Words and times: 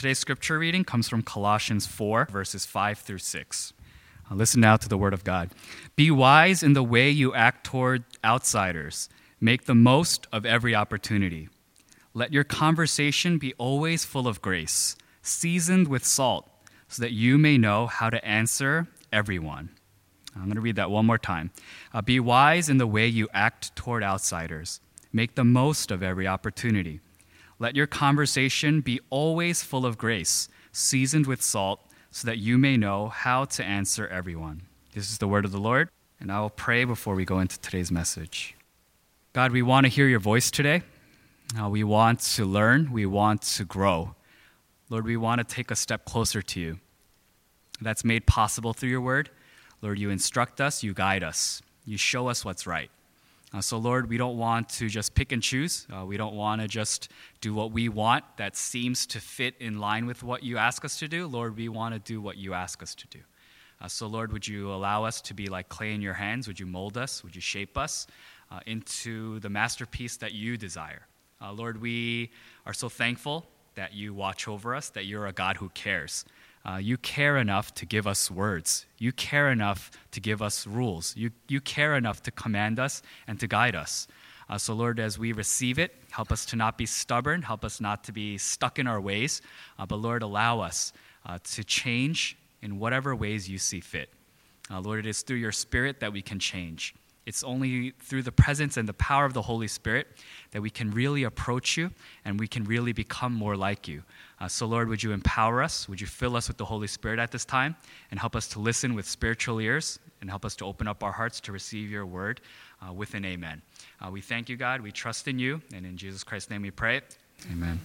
Today's 0.00 0.18
scripture 0.18 0.58
reading 0.58 0.82
comes 0.82 1.10
from 1.10 1.22
Colossians 1.22 1.86
4, 1.86 2.28
verses 2.32 2.64
5 2.64 3.00
through 3.00 3.18
6. 3.18 3.72
Uh, 4.30 4.34
listen 4.34 4.58
now 4.62 4.78
to 4.78 4.88
the 4.88 4.96
word 4.96 5.12
of 5.12 5.24
God. 5.24 5.50
Be 5.94 6.10
wise 6.10 6.62
in 6.62 6.72
the 6.72 6.82
way 6.82 7.10
you 7.10 7.34
act 7.34 7.64
toward 7.66 8.04
outsiders, 8.24 9.10
make 9.42 9.66
the 9.66 9.74
most 9.74 10.26
of 10.32 10.46
every 10.46 10.74
opportunity. 10.74 11.50
Let 12.14 12.32
your 12.32 12.44
conversation 12.44 13.36
be 13.36 13.52
always 13.58 14.06
full 14.06 14.26
of 14.26 14.40
grace, 14.40 14.96
seasoned 15.20 15.86
with 15.86 16.06
salt, 16.06 16.49
so 16.90 17.02
that 17.02 17.12
you 17.12 17.38
may 17.38 17.56
know 17.56 17.86
how 17.86 18.10
to 18.10 18.22
answer 18.24 18.88
everyone. 19.12 19.70
I'm 20.34 20.44
going 20.44 20.56
to 20.56 20.60
read 20.60 20.76
that 20.76 20.90
one 20.90 21.06
more 21.06 21.18
time. 21.18 21.52
Uh, 21.94 22.02
be 22.02 22.20
wise 22.20 22.68
in 22.68 22.78
the 22.78 22.86
way 22.86 23.06
you 23.06 23.28
act 23.32 23.74
toward 23.74 24.02
outsiders. 24.02 24.80
Make 25.12 25.36
the 25.36 25.44
most 25.44 25.90
of 25.90 26.02
every 26.02 26.26
opportunity. 26.26 27.00
Let 27.58 27.76
your 27.76 27.86
conversation 27.86 28.80
be 28.80 29.00
always 29.08 29.62
full 29.62 29.86
of 29.86 29.98
grace, 29.98 30.48
seasoned 30.72 31.26
with 31.26 31.42
salt, 31.42 31.80
so 32.10 32.26
that 32.26 32.38
you 32.38 32.58
may 32.58 32.76
know 32.76 33.08
how 33.08 33.44
to 33.44 33.64
answer 33.64 34.06
everyone. 34.08 34.62
This 34.94 35.10
is 35.10 35.18
the 35.18 35.28
word 35.28 35.44
of 35.44 35.52
the 35.52 35.60
Lord, 35.60 35.90
and 36.18 36.32
I 36.32 36.40
will 36.40 36.50
pray 36.50 36.84
before 36.84 37.14
we 37.14 37.24
go 37.24 37.38
into 37.38 37.58
today's 37.60 37.92
message. 37.92 38.56
God, 39.32 39.52
we 39.52 39.62
want 39.62 39.86
to 39.86 39.90
hear 39.90 40.08
your 40.08 40.18
voice 40.18 40.50
today. 40.50 40.82
Uh, 41.60 41.68
we 41.68 41.84
want 41.84 42.20
to 42.20 42.44
learn, 42.44 42.90
we 42.90 43.06
want 43.06 43.42
to 43.42 43.64
grow. 43.64 44.14
Lord, 44.88 45.04
we 45.04 45.16
want 45.16 45.38
to 45.38 45.44
take 45.44 45.70
a 45.70 45.76
step 45.76 46.04
closer 46.04 46.42
to 46.42 46.60
you. 46.60 46.80
That's 47.80 48.04
made 48.04 48.26
possible 48.26 48.72
through 48.72 48.90
your 48.90 49.00
word. 49.00 49.30
Lord, 49.82 49.98
you 49.98 50.10
instruct 50.10 50.60
us, 50.60 50.82
you 50.82 50.92
guide 50.92 51.24
us, 51.24 51.62
you 51.86 51.96
show 51.96 52.28
us 52.28 52.44
what's 52.44 52.66
right. 52.66 52.90
Uh, 53.52 53.60
so, 53.60 53.78
Lord, 53.78 54.08
we 54.08 54.16
don't 54.16 54.36
want 54.36 54.68
to 54.68 54.88
just 54.88 55.14
pick 55.14 55.32
and 55.32 55.42
choose. 55.42 55.86
Uh, 55.92 56.04
we 56.04 56.16
don't 56.16 56.34
want 56.34 56.60
to 56.60 56.68
just 56.68 57.08
do 57.40 57.52
what 57.52 57.72
we 57.72 57.88
want 57.88 58.24
that 58.36 58.56
seems 58.56 59.06
to 59.06 59.20
fit 59.20 59.54
in 59.58 59.80
line 59.80 60.06
with 60.06 60.22
what 60.22 60.44
you 60.44 60.56
ask 60.56 60.84
us 60.84 60.98
to 61.00 61.08
do. 61.08 61.26
Lord, 61.26 61.56
we 61.56 61.68
want 61.68 61.94
to 61.94 61.98
do 61.98 62.20
what 62.20 62.36
you 62.36 62.54
ask 62.54 62.80
us 62.82 62.94
to 62.94 63.08
do. 63.08 63.18
Uh, 63.80 63.88
so, 63.88 64.06
Lord, 64.06 64.32
would 64.32 64.46
you 64.46 64.70
allow 64.72 65.04
us 65.04 65.20
to 65.22 65.34
be 65.34 65.46
like 65.46 65.68
clay 65.68 65.94
in 65.94 66.00
your 66.00 66.14
hands? 66.14 66.46
Would 66.46 66.60
you 66.60 66.66
mold 66.66 66.96
us? 66.96 67.24
Would 67.24 67.34
you 67.34 67.40
shape 67.40 67.76
us 67.76 68.06
uh, 68.52 68.60
into 68.66 69.40
the 69.40 69.48
masterpiece 69.48 70.16
that 70.18 70.32
you 70.32 70.56
desire? 70.56 71.06
Uh, 71.40 71.52
Lord, 71.52 71.80
we 71.80 72.30
are 72.66 72.74
so 72.74 72.88
thankful 72.88 73.46
that 73.74 73.94
you 73.94 74.14
watch 74.14 74.46
over 74.46 74.74
us, 74.74 74.90
that 74.90 75.06
you're 75.06 75.26
a 75.26 75.32
God 75.32 75.56
who 75.56 75.70
cares. 75.70 76.24
Uh, 76.64 76.76
you 76.76 76.98
care 76.98 77.38
enough 77.38 77.72
to 77.74 77.86
give 77.86 78.06
us 78.06 78.30
words. 78.30 78.84
You 78.98 79.12
care 79.12 79.50
enough 79.50 79.90
to 80.12 80.20
give 80.20 80.42
us 80.42 80.66
rules. 80.66 81.16
You, 81.16 81.30
you 81.48 81.60
care 81.60 81.96
enough 81.96 82.22
to 82.24 82.30
command 82.30 82.78
us 82.78 83.02
and 83.26 83.40
to 83.40 83.46
guide 83.46 83.74
us. 83.74 84.06
Uh, 84.48 84.58
so, 84.58 84.74
Lord, 84.74 84.98
as 85.00 85.18
we 85.18 85.32
receive 85.32 85.78
it, 85.78 85.94
help 86.10 86.32
us 86.32 86.44
to 86.46 86.56
not 86.56 86.76
be 86.76 86.84
stubborn, 86.84 87.42
help 87.42 87.64
us 87.64 87.80
not 87.80 88.04
to 88.04 88.12
be 88.12 88.36
stuck 88.36 88.78
in 88.78 88.86
our 88.86 89.00
ways, 89.00 89.42
uh, 89.78 89.86
but, 89.86 89.96
Lord, 89.96 90.22
allow 90.22 90.60
us 90.60 90.92
uh, 91.24 91.38
to 91.52 91.64
change 91.64 92.36
in 92.60 92.78
whatever 92.78 93.14
ways 93.14 93.48
you 93.48 93.58
see 93.58 93.80
fit. 93.80 94.10
Uh, 94.70 94.80
Lord, 94.80 94.98
it 94.98 95.06
is 95.06 95.22
through 95.22 95.38
your 95.38 95.52
Spirit 95.52 96.00
that 96.00 96.12
we 96.12 96.20
can 96.20 96.38
change. 96.38 96.94
It's 97.30 97.44
only 97.44 97.92
through 98.00 98.22
the 98.22 98.32
presence 98.32 98.76
and 98.76 98.88
the 98.88 98.92
power 98.94 99.24
of 99.24 99.34
the 99.34 99.42
Holy 99.42 99.68
Spirit 99.68 100.08
that 100.50 100.60
we 100.60 100.68
can 100.68 100.90
really 100.90 101.22
approach 101.22 101.76
you 101.76 101.92
and 102.24 102.40
we 102.40 102.48
can 102.48 102.64
really 102.64 102.92
become 102.92 103.32
more 103.32 103.56
like 103.56 103.86
you. 103.86 104.02
Uh, 104.40 104.48
so, 104.48 104.66
Lord, 104.66 104.88
would 104.88 105.00
you 105.00 105.12
empower 105.12 105.62
us? 105.62 105.88
Would 105.88 106.00
you 106.00 106.08
fill 106.08 106.34
us 106.34 106.48
with 106.48 106.56
the 106.56 106.64
Holy 106.64 106.88
Spirit 106.88 107.20
at 107.20 107.30
this 107.30 107.44
time 107.44 107.76
and 108.10 108.18
help 108.18 108.34
us 108.34 108.48
to 108.48 108.58
listen 108.58 108.96
with 108.96 109.08
spiritual 109.08 109.60
ears 109.60 110.00
and 110.20 110.28
help 110.28 110.44
us 110.44 110.56
to 110.56 110.64
open 110.64 110.88
up 110.88 111.04
our 111.04 111.12
hearts 111.12 111.38
to 111.42 111.52
receive 111.52 111.88
your 111.88 112.04
word 112.04 112.40
uh, 112.84 112.92
with 112.92 113.14
an 113.14 113.24
amen. 113.24 113.62
Uh, 114.04 114.10
we 114.10 114.20
thank 114.20 114.48
you, 114.48 114.56
God. 114.56 114.80
We 114.80 114.90
trust 114.90 115.28
in 115.28 115.38
you. 115.38 115.62
And 115.72 115.86
in 115.86 115.96
Jesus 115.96 116.24
Christ's 116.24 116.50
name 116.50 116.62
we 116.62 116.72
pray. 116.72 117.00
Amen. 117.52 117.78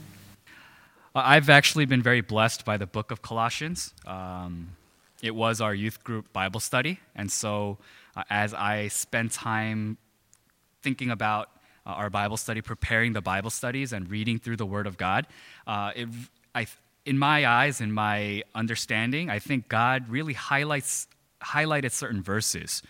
Uh, 1.14 1.22
I've 1.24 1.52
actually 1.52 1.86
been 1.86 2.02
very 2.02 2.22
blessed 2.22 2.66
by 2.66 2.78
the 2.78 2.88
book 2.88 3.12
of 3.12 3.22
Colossians. 3.22 3.94
Um, 4.08 4.70
it 5.22 5.36
was 5.36 5.62
our 5.62 5.76
youth 5.76 6.04
group 6.04 6.34
Bible 6.34 6.60
study. 6.60 7.00
And 7.16 7.32
so, 7.32 7.78
uh, 8.16 8.24
as 8.30 8.54
I 8.54 8.88
spend 8.88 9.32
time 9.32 9.98
thinking 10.82 11.10
about 11.12 11.50
uh, 11.86 11.92
our 11.92 12.10
Bible 12.10 12.38
study, 12.38 12.62
preparing 12.62 13.14
the 13.14 13.22
Bible 13.22 13.50
studies, 13.50 13.94
and 13.94 14.10
reading 14.10 14.40
through 14.40 14.58
the 14.58 14.66
Word 14.66 14.88
of 14.88 14.98
God, 14.98 15.28
uh, 15.68 15.92
it, 15.96 16.08
I, 16.54 16.68
in 17.06 17.18
my 17.18 17.46
eyes, 17.46 17.82
in 17.82 17.92
my 17.92 18.44
understanding, 18.54 19.30
I 19.30 19.40
think 19.40 19.68
God 19.68 20.10
really 20.10 20.34
highlights 20.34 21.08
highlighted 21.42 21.92
certain 21.92 22.24
verses 22.24 22.82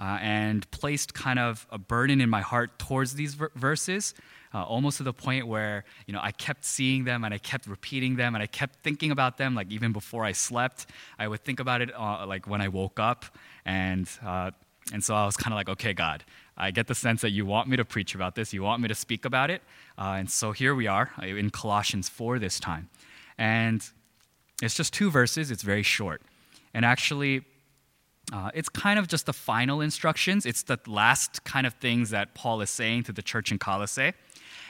uh, 0.00 0.18
and 0.20 0.68
placed 0.70 1.14
kind 1.14 1.38
of 1.38 1.66
a 1.70 1.78
burden 1.78 2.20
in 2.20 2.30
my 2.30 2.40
heart 2.40 2.78
towards 2.78 3.14
these 3.14 3.34
ver- 3.34 3.52
verses. 3.54 4.14
Uh, 4.52 4.64
almost 4.64 4.96
to 4.96 5.04
the 5.04 5.12
point 5.12 5.46
where 5.46 5.84
you 6.08 6.12
know 6.12 6.18
I 6.20 6.32
kept 6.32 6.64
seeing 6.64 7.04
them 7.04 7.22
and 7.22 7.32
I 7.32 7.38
kept 7.38 7.68
repeating 7.68 8.16
them 8.16 8.34
and 8.34 8.42
I 8.42 8.48
kept 8.48 8.80
thinking 8.82 9.12
about 9.12 9.38
them 9.38 9.54
like 9.54 9.70
even 9.70 9.92
before 9.92 10.24
I 10.24 10.32
slept 10.32 10.86
I 11.20 11.28
would 11.28 11.44
think 11.44 11.60
about 11.60 11.82
it 11.82 11.96
uh, 11.96 12.26
like 12.26 12.48
when 12.48 12.60
I 12.60 12.66
woke 12.66 12.98
up 12.98 13.26
and 13.64 14.10
uh, 14.26 14.50
and 14.92 15.02
so 15.04 15.14
I 15.14 15.24
was 15.26 15.36
kind 15.36 15.52
of 15.52 15.56
like 15.56 15.68
okay 15.68 15.92
God 15.92 16.24
I 16.60 16.70
get 16.70 16.88
the 16.88 16.94
sense 16.94 17.22
that 17.22 17.30
you 17.30 17.46
want 17.46 17.68
me 17.68 17.76
to 17.78 17.86
preach 17.86 18.14
about 18.14 18.34
this. 18.34 18.52
You 18.52 18.62
want 18.62 18.82
me 18.82 18.88
to 18.88 18.94
speak 18.94 19.24
about 19.24 19.50
it. 19.50 19.62
Uh, 19.98 20.16
and 20.18 20.30
so 20.30 20.52
here 20.52 20.74
we 20.74 20.86
are 20.86 21.10
uh, 21.20 21.24
in 21.24 21.48
Colossians 21.48 22.10
4 22.10 22.38
this 22.38 22.60
time. 22.60 22.90
And 23.38 23.82
it's 24.62 24.74
just 24.74 24.92
two 24.92 25.10
verses. 25.10 25.50
It's 25.50 25.62
very 25.62 25.82
short. 25.82 26.20
And 26.74 26.84
actually 26.84 27.46
uh, 28.30 28.50
it's 28.52 28.68
kind 28.68 28.98
of 28.98 29.08
just 29.08 29.24
the 29.24 29.32
final 29.32 29.80
instructions. 29.80 30.44
It's 30.44 30.62
the 30.62 30.78
last 30.86 31.42
kind 31.44 31.66
of 31.66 31.74
things 31.74 32.10
that 32.10 32.34
Paul 32.34 32.60
is 32.60 32.68
saying 32.68 33.04
to 33.04 33.12
the 33.12 33.22
church 33.22 33.50
in 33.50 33.58
Colossae. 33.58 34.12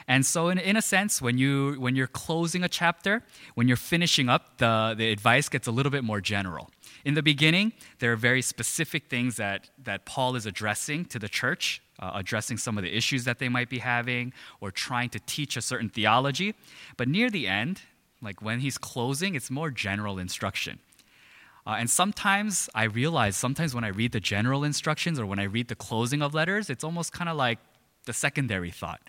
And 0.08 0.24
so, 0.24 0.48
in, 0.48 0.58
in 0.58 0.76
a 0.76 0.82
sense, 0.82 1.22
when, 1.22 1.38
you, 1.38 1.74
when 1.78 1.96
you're 1.96 2.06
closing 2.06 2.62
a 2.64 2.68
chapter, 2.68 3.22
when 3.54 3.68
you're 3.68 3.76
finishing 3.76 4.28
up, 4.28 4.58
the, 4.58 4.94
the 4.96 5.10
advice 5.10 5.48
gets 5.48 5.66
a 5.66 5.70
little 5.70 5.90
bit 5.90 6.04
more 6.04 6.20
general. 6.20 6.70
In 7.04 7.14
the 7.14 7.22
beginning, 7.22 7.72
there 7.98 8.12
are 8.12 8.16
very 8.16 8.42
specific 8.42 9.08
things 9.08 9.36
that, 9.36 9.70
that 9.82 10.04
Paul 10.04 10.36
is 10.36 10.46
addressing 10.46 11.04
to 11.06 11.18
the 11.18 11.28
church, 11.28 11.82
uh, 11.98 12.12
addressing 12.14 12.56
some 12.58 12.76
of 12.76 12.84
the 12.84 12.94
issues 12.94 13.24
that 13.24 13.38
they 13.38 13.48
might 13.48 13.68
be 13.68 13.78
having, 13.78 14.32
or 14.60 14.70
trying 14.70 15.10
to 15.10 15.20
teach 15.20 15.56
a 15.56 15.62
certain 15.62 15.88
theology. 15.88 16.54
But 16.96 17.08
near 17.08 17.30
the 17.30 17.46
end, 17.46 17.82
like 18.22 18.42
when 18.42 18.60
he's 18.60 18.78
closing, 18.78 19.34
it's 19.34 19.50
more 19.50 19.70
general 19.70 20.18
instruction. 20.18 20.78
Uh, 21.66 21.76
and 21.78 21.90
sometimes 21.90 22.68
I 22.74 22.84
realize, 22.84 23.36
sometimes 23.36 23.74
when 23.74 23.84
I 23.84 23.88
read 23.88 24.12
the 24.12 24.20
general 24.20 24.64
instructions 24.64 25.20
or 25.20 25.26
when 25.26 25.38
I 25.38 25.44
read 25.44 25.68
the 25.68 25.74
closing 25.74 26.22
of 26.22 26.34
letters, 26.34 26.70
it's 26.70 26.84
almost 26.84 27.12
kind 27.12 27.28
of 27.28 27.36
like 27.36 27.58
the 28.06 28.12
secondary 28.12 28.70
thought. 28.70 29.00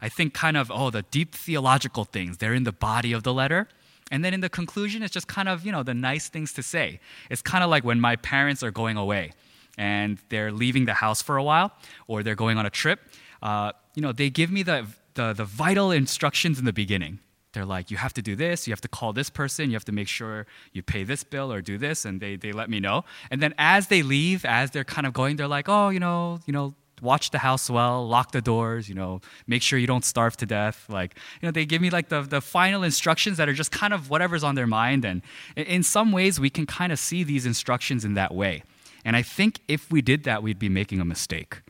I 0.00 0.08
think 0.08 0.34
kind 0.34 0.56
of, 0.56 0.70
oh, 0.70 0.90
the 0.90 1.02
deep 1.02 1.34
theological 1.34 2.04
things, 2.04 2.38
they're 2.38 2.54
in 2.54 2.64
the 2.64 2.72
body 2.72 3.12
of 3.12 3.22
the 3.22 3.32
letter. 3.32 3.68
And 4.10 4.24
then 4.24 4.34
in 4.34 4.40
the 4.40 4.48
conclusion, 4.48 5.02
it's 5.02 5.12
just 5.12 5.28
kind 5.28 5.48
of, 5.48 5.64
you 5.64 5.72
know, 5.72 5.82
the 5.82 5.94
nice 5.94 6.28
things 6.28 6.52
to 6.54 6.62
say. 6.62 7.00
It's 7.30 7.42
kind 7.42 7.62
of 7.62 7.70
like 7.70 7.84
when 7.84 8.00
my 8.00 8.16
parents 8.16 8.62
are 8.62 8.72
going 8.72 8.96
away 8.96 9.32
and 9.78 10.18
they're 10.30 10.50
leaving 10.50 10.84
the 10.84 10.94
house 10.94 11.22
for 11.22 11.36
a 11.36 11.44
while 11.44 11.72
or 12.08 12.22
they're 12.22 12.34
going 12.34 12.58
on 12.58 12.66
a 12.66 12.70
trip. 12.70 13.00
Uh, 13.42 13.72
you 13.94 14.02
know, 14.02 14.12
they 14.12 14.28
give 14.28 14.50
me 14.50 14.62
the, 14.62 14.86
the, 15.14 15.32
the 15.32 15.44
vital 15.44 15.92
instructions 15.92 16.58
in 16.58 16.64
the 16.64 16.72
beginning. 16.72 17.20
They're 17.52 17.64
like, 17.64 17.90
you 17.90 17.96
have 17.96 18.14
to 18.14 18.22
do 18.22 18.36
this, 18.36 18.68
you 18.68 18.72
have 18.72 18.80
to 18.82 18.88
call 18.88 19.12
this 19.12 19.28
person, 19.28 19.70
you 19.70 19.74
have 19.74 19.84
to 19.86 19.92
make 19.92 20.06
sure 20.06 20.46
you 20.72 20.82
pay 20.82 21.02
this 21.02 21.24
bill 21.24 21.52
or 21.52 21.60
do 21.60 21.78
this, 21.78 22.04
and 22.04 22.20
they, 22.20 22.36
they 22.36 22.52
let 22.52 22.70
me 22.70 22.78
know. 22.78 23.04
And 23.30 23.42
then 23.42 23.54
as 23.58 23.88
they 23.88 24.02
leave, 24.02 24.44
as 24.44 24.70
they're 24.70 24.84
kind 24.84 25.04
of 25.06 25.12
going, 25.12 25.34
they're 25.34 25.48
like, 25.48 25.68
oh, 25.68 25.88
you 25.88 25.98
know, 25.98 26.38
you 26.46 26.52
know, 26.52 26.74
watch 27.02 27.30
the 27.30 27.38
house 27.38 27.70
well, 27.70 28.06
lock 28.06 28.32
the 28.32 28.40
doors, 28.40 28.88
you 28.88 28.94
know, 28.94 29.20
make 29.46 29.62
sure 29.62 29.78
you 29.78 29.86
don't 29.86 30.04
starve 30.04 30.36
to 30.38 30.46
death. 30.46 30.86
Like, 30.88 31.14
you 31.40 31.46
know, 31.46 31.52
they 31.52 31.64
give 31.64 31.80
me 31.82 31.90
like 31.90 32.08
the, 32.08 32.22
the 32.22 32.40
final 32.40 32.82
instructions 32.82 33.36
that 33.38 33.48
are 33.48 33.52
just 33.52 33.70
kind 33.70 33.92
of 33.92 34.10
whatever's 34.10 34.44
on 34.44 34.54
their 34.54 34.66
mind. 34.66 35.04
And 35.04 35.22
in 35.56 35.82
some 35.82 36.12
ways, 36.12 36.38
we 36.38 36.50
can 36.50 36.66
kind 36.66 36.92
of 36.92 36.98
see 36.98 37.24
these 37.24 37.46
instructions 37.46 38.04
in 38.04 38.14
that 38.14 38.34
way. 38.34 38.62
And 39.04 39.16
I 39.16 39.22
think 39.22 39.60
if 39.68 39.90
we 39.90 40.02
did 40.02 40.24
that, 40.24 40.42
we'd 40.42 40.58
be 40.58 40.68
making 40.68 41.00
a 41.00 41.04
mistake. 41.04 41.62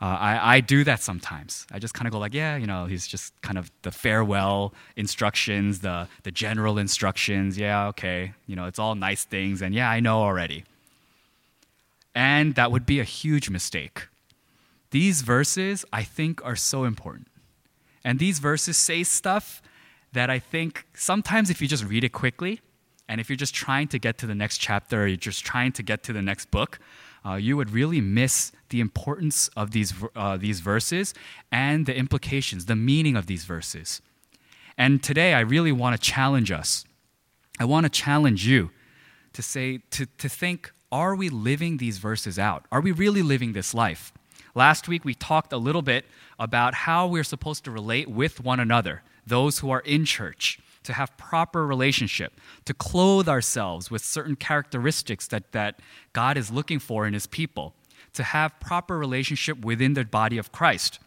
Uh, 0.00 0.04
I, 0.04 0.56
I 0.56 0.60
do 0.60 0.84
that 0.84 1.02
sometimes. 1.02 1.66
I 1.72 1.80
just 1.80 1.92
kind 1.92 2.06
of 2.06 2.12
go 2.12 2.20
like, 2.20 2.32
yeah, 2.32 2.56
you 2.56 2.68
know, 2.68 2.86
he's 2.86 3.06
just 3.06 3.32
kind 3.42 3.58
of 3.58 3.70
the 3.82 3.90
farewell 3.90 4.72
instructions, 4.94 5.80
the, 5.80 6.06
the 6.22 6.30
general 6.30 6.78
instructions. 6.78 7.58
Yeah, 7.58 7.88
okay, 7.88 8.32
you 8.46 8.54
know, 8.54 8.66
it's 8.66 8.78
all 8.78 8.94
nice 8.94 9.24
things. 9.24 9.60
And 9.60 9.74
yeah, 9.74 9.90
I 9.90 9.98
know 9.98 10.22
already. 10.22 10.64
And 12.14 12.54
that 12.54 12.70
would 12.70 12.86
be 12.86 13.00
a 13.00 13.04
huge 13.04 13.50
mistake. 13.50 14.06
These 14.90 15.22
verses, 15.22 15.84
I 15.92 16.02
think, 16.02 16.44
are 16.44 16.56
so 16.56 16.84
important. 16.84 17.28
And 18.04 18.18
these 18.18 18.38
verses 18.38 18.76
say 18.76 19.02
stuff 19.02 19.60
that 20.12 20.30
I 20.30 20.38
think 20.38 20.86
sometimes 20.94 21.50
if 21.50 21.60
you 21.60 21.68
just 21.68 21.84
read 21.84 22.04
it 22.04 22.12
quickly, 22.12 22.60
and 23.08 23.20
if 23.20 23.28
you're 23.28 23.36
just 23.36 23.54
trying 23.54 23.88
to 23.88 23.98
get 23.98 24.18
to 24.18 24.26
the 24.26 24.34
next 24.34 24.58
chapter 24.58 25.02
or 25.02 25.06
you're 25.06 25.16
just 25.16 25.44
trying 25.44 25.72
to 25.72 25.82
get 25.82 26.02
to 26.04 26.12
the 26.12 26.22
next 26.22 26.50
book, 26.50 26.78
uh, 27.24 27.34
you 27.34 27.56
would 27.56 27.70
really 27.70 28.00
miss 28.00 28.52
the 28.68 28.80
importance 28.80 29.48
of 29.56 29.72
these, 29.72 29.92
uh, 30.14 30.36
these 30.36 30.60
verses 30.60 31.14
and 31.50 31.86
the 31.86 31.96
implications, 31.96 32.66
the 32.66 32.76
meaning 32.76 33.16
of 33.16 33.26
these 33.26 33.44
verses. 33.44 34.00
And 34.76 35.02
today, 35.02 35.34
I 35.34 35.40
really 35.40 35.72
want 35.72 36.00
to 36.00 36.00
challenge 36.00 36.52
us. 36.52 36.84
I 37.58 37.64
want 37.64 37.84
to 37.84 37.90
challenge 37.90 38.46
you 38.46 38.70
to 39.32 39.42
say, 39.42 39.78
to, 39.90 40.06
to 40.06 40.28
think, 40.28 40.72
are 40.92 41.14
we 41.14 41.28
living 41.28 41.78
these 41.78 41.98
verses 41.98 42.38
out? 42.38 42.66
Are 42.70 42.80
we 42.80 42.92
really 42.92 43.22
living 43.22 43.52
this 43.52 43.74
life? 43.74 44.12
Last 44.58 44.88
week, 44.88 45.04
we 45.04 45.14
talked 45.14 45.52
a 45.52 45.56
little 45.56 45.82
bit 45.82 46.04
about 46.36 46.74
how 46.74 47.06
we're 47.06 47.22
supposed 47.22 47.62
to 47.62 47.70
relate 47.70 48.10
with 48.10 48.40
one 48.40 48.58
another, 48.58 49.04
those 49.24 49.60
who 49.60 49.70
are 49.70 49.78
in 49.78 50.04
church, 50.04 50.58
to 50.82 50.94
have 50.94 51.16
proper 51.16 51.64
relationship, 51.64 52.32
to 52.64 52.74
clothe 52.74 53.28
ourselves 53.28 53.88
with 53.88 54.04
certain 54.04 54.34
characteristics 54.34 55.28
that, 55.28 55.52
that 55.52 55.78
God 56.12 56.36
is 56.36 56.50
looking 56.50 56.80
for 56.80 57.06
in 57.06 57.14
his 57.14 57.28
people, 57.28 57.76
to 58.14 58.24
have 58.24 58.58
proper 58.58 58.98
relationship 58.98 59.64
within 59.64 59.94
the 59.94 60.04
body 60.04 60.38
of 60.38 60.50
Christ. 60.50 60.98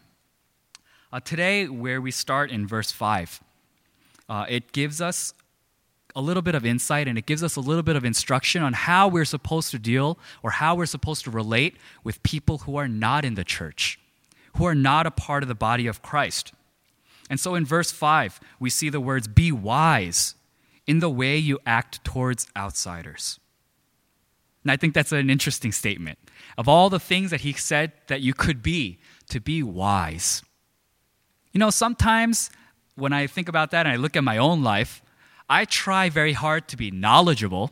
Uh, 1.11 1.19
today, 1.19 1.67
where 1.67 1.99
we 1.99 2.09
start 2.09 2.51
in 2.51 2.65
verse 2.65 2.93
5, 2.93 3.43
uh, 4.29 4.45
it 4.47 4.71
gives 4.71 5.01
us 5.01 5.33
a 6.15 6.21
little 6.21 6.41
bit 6.41 6.55
of 6.55 6.65
insight 6.65 7.07
and 7.07 7.17
it 7.17 7.25
gives 7.25 7.43
us 7.43 7.55
a 7.55 7.61
little 7.61 7.83
bit 7.83 7.95
of 7.95 8.05
instruction 8.05 8.63
on 8.63 8.73
how 8.73 9.07
we're 9.07 9.25
supposed 9.25 9.71
to 9.71 9.79
deal 9.79 10.17
or 10.43 10.51
how 10.51 10.75
we're 10.75 10.85
supposed 10.85 11.23
to 11.23 11.31
relate 11.31 11.77
with 12.03 12.21
people 12.23 12.59
who 12.59 12.75
are 12.75 12.87
not 12.87 13.25
in 13.25 13.35
the 13.35 13.43
church, 13.43 13.99
who 14.57 14.65
are 14.65 14.75
not 14.75 15.05
a 15.05 15.11
part 15.11 15.43
of 15.43 15.49
the 15.49 15.55
body 15.55 15.87
of 15.87 16.01
Christ. 16.01 16.53
And 17.29 17.39
so 17.39 17.55
in 17.55 17.65
verse 17.65 17.91
5, 17.91 18.39
we 18.59 18.69
see 18.69 18.89
the 18.89 18.99
words, 18.99 19.27
be 19.27 19.51
wise 19.51 20.35
in 20.85 20.99
the 20.99 21.09
way 21.09 21.37
you 21.37 21.59
act 21.65 22.03
towards 22.03 22.47
outsiders. 22.57 23.39
And 24.63 24.71
I 24.71 24.77
think 24.77 24.93
that's 24.93 25.11
an 25.11 25.29
interesting 25.29 25.71
statement. 25.71 26.19
Of 26.57 26.67
all 26.67 26.89
the 26.89 26.99
things 26.99 27.31
that 27.31 27.41
he 27.41 27.53
said 27.53 27.93
that 28.07 28.21
you 28.21 28.33
could 28.33 28.61
be, 28.61 28.99
to 29.29 29.39
be 29.39 29.63
wise. 29.63 30.43
You 31.53 31.59
know, 31.59 31.69
sometimes 31.69 32.49
when 32.95 33.13
I 33.13 33.27
think 33.27 33.47
about 33.49 33.71
that 33.71 33.85
and 33.85 33.93
I 33.93 33.95
look 33.95 34.15
at 34.15 34.23
my 34.23 34.37
own 34.37 34.63
life, 34.63 35.01
I 35.51 35.65
try 35.65 36.07
very 36.07 36.31
hard 36.31 36.69
to 36.69 36.77
be 36.77 36.91
knowledgeable. 36.91 37.71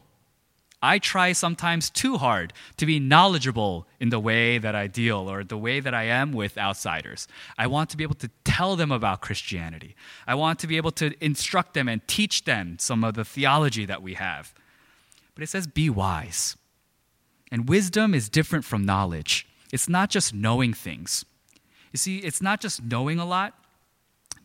I 0.81 0.99
try 0.99 1.31
sometimes 1.31 1.89
too 1.89 2.17
hard 2.17 2.51
to 2.75 2.85
be 2.85 2.99
knowledgeable 2.99 3.87
in 4.01 4.09
the 4.09 4.19
way 4.19 4.57
that 4.57 4.75
I 4.75 4.87
deal 4.87 5.31
or 5.31 5.45
the 5.45 5.57
way 5.57 5.79
that 5.79 5.93
I 5.93 6.03
am 6.03 6.33
with 6.33 6.57
outsiders. 6.57 7.25
I 7.57 7.67
want 7.67 7.89
to 7.91 7.97
be 7.97 8.03
able 8.03 8.15
to 8.15 8.29
tell 8.43 8.75
them 8.75 8.91
about 8.91 9.21
Christianity. 9.21 9.95
I 10.27 10.35
want 10.35 10.59
to 10.59 10.67
be 10.67 10.75
able 10.75 10.91
to 10.91 11.13
instruct 11.23 11.73
them 11.73 11.87
and 11.87 12.05
teach 12.05 12.43
them 12.43 12.77
some 12.79 13.05
of 13.05 13.13
the 13.13 13.23
theology 13.23 13.85
that 13.85 14.03
we 14.03 14.15
have. 14.15 14.53
But 15.33 15.43
it 15.43 15.47
says, 15.47 15.65
be 15.65 15.89
wise. 15.89 16.57
And 17.49 17.69
wisdom 17.69 18.13
is 18.13 18.27
different 18.27 18.65
from 18.65 18.85
knowledge. 18.85 19.47
It's 19.71 19.87
not 19.87 20.09
just 20.09 20.33
knowing 20.33 20.73
things. 20.73 21.23
You 21.93 21.97
see, 21.97 22.17
it's 22.17 22.41
not 22.41 22.59
just 22.59 22.83
knowing 22.83 23.19
a 23.19 23.25
lot, 23.25 23.53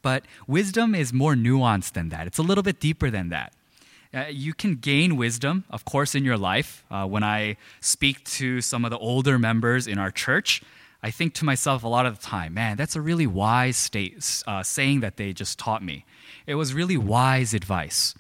but 0.05 0.25
wisdom 0.47 0.95
is 0.95 1.13
more 1.13 1.35
nuanced 1.35 1.95
than 1.95 2.11
that. 2.11 2.29
It's 2.29 2.39
a 2.39 2.43
little 2.43 2.63
bit 2.63 2.79
deeper 2.79 3.11
than 3.11 3.31
that. 3.31 3.53
Uh, 4.13 4.27
you 4.31 4.53
can 4.55 4.77
gain 4.77 5.17
wisdom, 5.17 5.65
of 5.71 5.85
course, 5.85 6.15
in 6.15 6.25
your 6.25 6.37
life. 6.37 6.85
Uh, 6.91 7.07
when 7.07 7.25
I 7.25 7.57
speak 7.81 8.23
to 8.39 8.61
some 8.61 8.85
of 8.85 8.91
the 8.93 8.99
older 8.99 9.39
members 9.39 9.89
in 9.89 9.99
our 9.99 10.13
church, 10.13 10.63
I 11.03 11.11
think 11.11 11.35
to 11.35 11.45
myself 11.45 11.83
a 11.83 11.89
lot 11.89 12.07
of 12.07 12.21
the 12.21 12.25
time, 12.25 12.55
man, 12.55 12.77
that's 12.77 12.95
a 12.95 13.01
really 13.01 13.27
wise 13.27 13.77
state, 13.77 14.43
uh, 14.47 14.63
saying 14.63 15.01
that 15.01 15.17
they 15.17 15.33
just 15.33 15.59
taught 15.59 15.83
me. 15.83 16.05
It 16.47 16.55
was 16.55 16.75
really 16.75 16.97
wise 16.97 17.55
advice. 17.55 18.15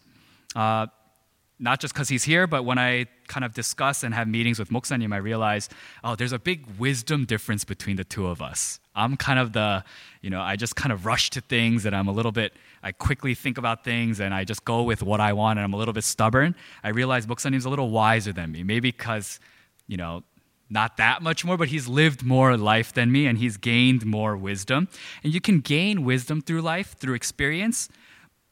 Not 1.58 1.80
just 1.80 1.94
because 1.94 2.08
he's 2.08 2.24
here, 2.24 2.46
but 2.46 2.64
when 2.64 2.78
I 2.78 3.06
kind 3.28 3.44
of 3.44 3.54
discuss 3.54 4.02
and 4.02 4.12
have 4.12 4.26
meetings 4.26 4.58
with 4.58 4.70
Moksanim, 4.70 5.14
I 5.14 5.18
realize, 5.18 5.68
oh, 6.02 6.16
there's 6.16 6.32
a 6.32 6.38
big 6.38 6.66
wisdom 6.78 7.26
difference 7.26 7.64
between 7.64 7.96
the 7.96 8.02
two 8.04 8.26
of 8.26 8.42
us. 8.42 8.80
I'm 8.96 9.16
kind 9.16 9.38
of 9.38 9.52
the, 9.52 9.84
you 10.20 10.30
know, 10.30 10.40
I 10.40 10.56
just 10.56 10.74
kind 10.74 10.92
of 10.92 11.06
rush 11.06 11.30
to 11.30 11.40
things 11.40 11.86
and 11.86 11.94
I'm 11.94 12.08
a 12.08 12.12
little 12.12 12.32
bit, 12.32 12.54
I 12.82 12.90
quickly 12.90 13.34
think 13.34 13.56
about 13.56 13.84
things 13.84 14.20
and 14.20 14.34
I 14.34 14.44
just 14.44 14.64
go 14.64 14.82
with 14.82 15.02
what 15.02 15.20
I 15.20 15.32
want 15.32 15.58
and 15.58 15.64
I'm 15.64 15.72
a 15.72 15.76
little 15.76 15.94
bit 15.94 16.04
stubborn. 16.04 16.56
I 16.82 16.88
realize 16.88 17.26
Moksanim's 17.26 17.64
a 17.64 17.70
little 17.70 17.90
wiser 17.90 18.32
than 18.32 18.50
me, 18.50 18.64
maybe 18.64 18.90
because, 18.90 19.38
you 19.86 19.96
know, 19.96 20.24
not 20.70 20.96
that 20.96 21.22
much 21.22 21.44
more, 21.44 21.56
but 21.56 21.68
he's 21.68 21.86
lived 21.86 22.24
more 22.24 22.56
life 22.56 22.92
than 22.92 23.12
me 23.12 23.26
and 23.26 23.38
he's 23.38 23.56
gained 23.56 24.04
more 24.04 24.36
wisdom. 24.36 24.88
And 25.22 25.32
you 25.32 25.40
can 25.40 25.60
gain 25.60 26.04
wisdom 26.04 26.40
through 26.40 26.62
life, 26.62 26.96
through 26.98 27.14
experience. 27.14 27.88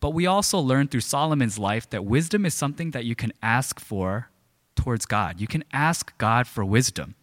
But 0.03 0.15
we 0.15 0.27
also 0.27 0.59
learn 0.59 0.89
through 0.89 1.03
Solomon's 1.03 1.61
life 1.61 1.89
that 1.91 2.05
wisdom 2.05 2.45
is 2.45 2.55
something 2.55 2.91
that 2.91 3.05
you 3.05 3.15
can 3.15 3.33
ask 3.41 3.79
for 3.79 4.31
towards 4.75 5.07
God. 5.07 5.41
You 5.41 5.47
can 5.47 5.63
ask 5.73 6.19
God 6.19 6.49
for 6.49 6.65
wisdom. 6.65 7.15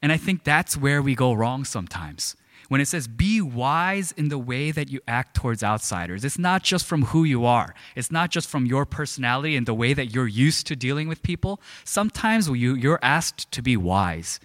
And 0.00 0.12
I 0.12 0.18
think 0.18 0.44
that's 0.44 0.76
where 0.76 1.02
we 1.02 1.16
go 1.16 1.32
wrong 1.32 1.64
sometimes. 1.64 2.36
When 2.68 2.80
it 2.80 2.86
says, 2.86 3.08
be 3.08 3.40
wise 3.40 4.12
in 4.12 4.28
the 4.28 4.38
way 4.38 4.70
that 4.70 4.88
you 4.88 5.00
act 5.08 5.34
towards 5.34 5.64
outsiders, 5.64 6.24
it's 6.24 6.38
not 6.38 6.62
just 6.62 6.86
from 6.86 7.06
who 7.06 7.24
you 7.24 7.44
are, 7.44 7.74
it's 7.96 8.12
not 8.12 8.30
just 8.30 8.48
from 8.48 8.64
your 8.64 8.86
personality 8.86 9.56
and 9.56 9.66
the 9.66 9.74
way 9.74 9.94
that 9.94 10.14
you're 10.14 10.28
used 10.28 10.68
to 10.68 10.76
dealing 10.76 11.08
with 11.08 11.24
people. 11.24 11.60
Sometimes 11.84 12.48
you, 12.48 12.76
you're 12.76 13.00
asked 13.02 13.50
to 13.50 13.62
be 13.62 13.76
wise. 13.76 14.38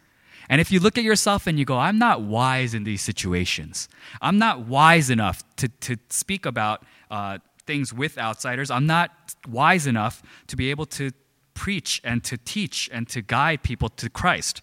And 0.50 0.62
if 0.62 0.72
you 0.72 0.80
look 0.80 0.98
at 0.98 1.04
yourself 1.04 1.48
and 1.48 1.60
you 1.60 1.66
go, 1.66 1.78
I'm 1.78 2.00
not 2.00 2.22
wise 2.22 2.74
in 2.74 2.84
these 2.84 3.02
situations, 3.02 3.90
I'm 4.22 4.38
not 4.38 4.66
wise 4.66 5.10
enough 5.10 5.44
to, 5.58 5.68
to 5.68 5.98
speak 6.10 6.46
about 6.46 6.84
uh, 7.12 7.40
things 7.66 7.94
with 7.94 8.18
outsiders, 8.18 8.72
I'm 8.72 8.86
not 8.86 9.12
wise 9.48 9.88
enough 9.88 10.24
to 10.48 10.56
be 10.56 10.70
able 10.70 10.86
to 10.86 11.12
preach 11.54 12.00
and 12.04 12.24
to 12.24 12.38
teach 12.38 12.90
and 12.94 13.08
to 13.10 13.22
guide 13.22 13.64
people 13.64 13.90
to 13.90 14.10
Christ. 14.10 14.62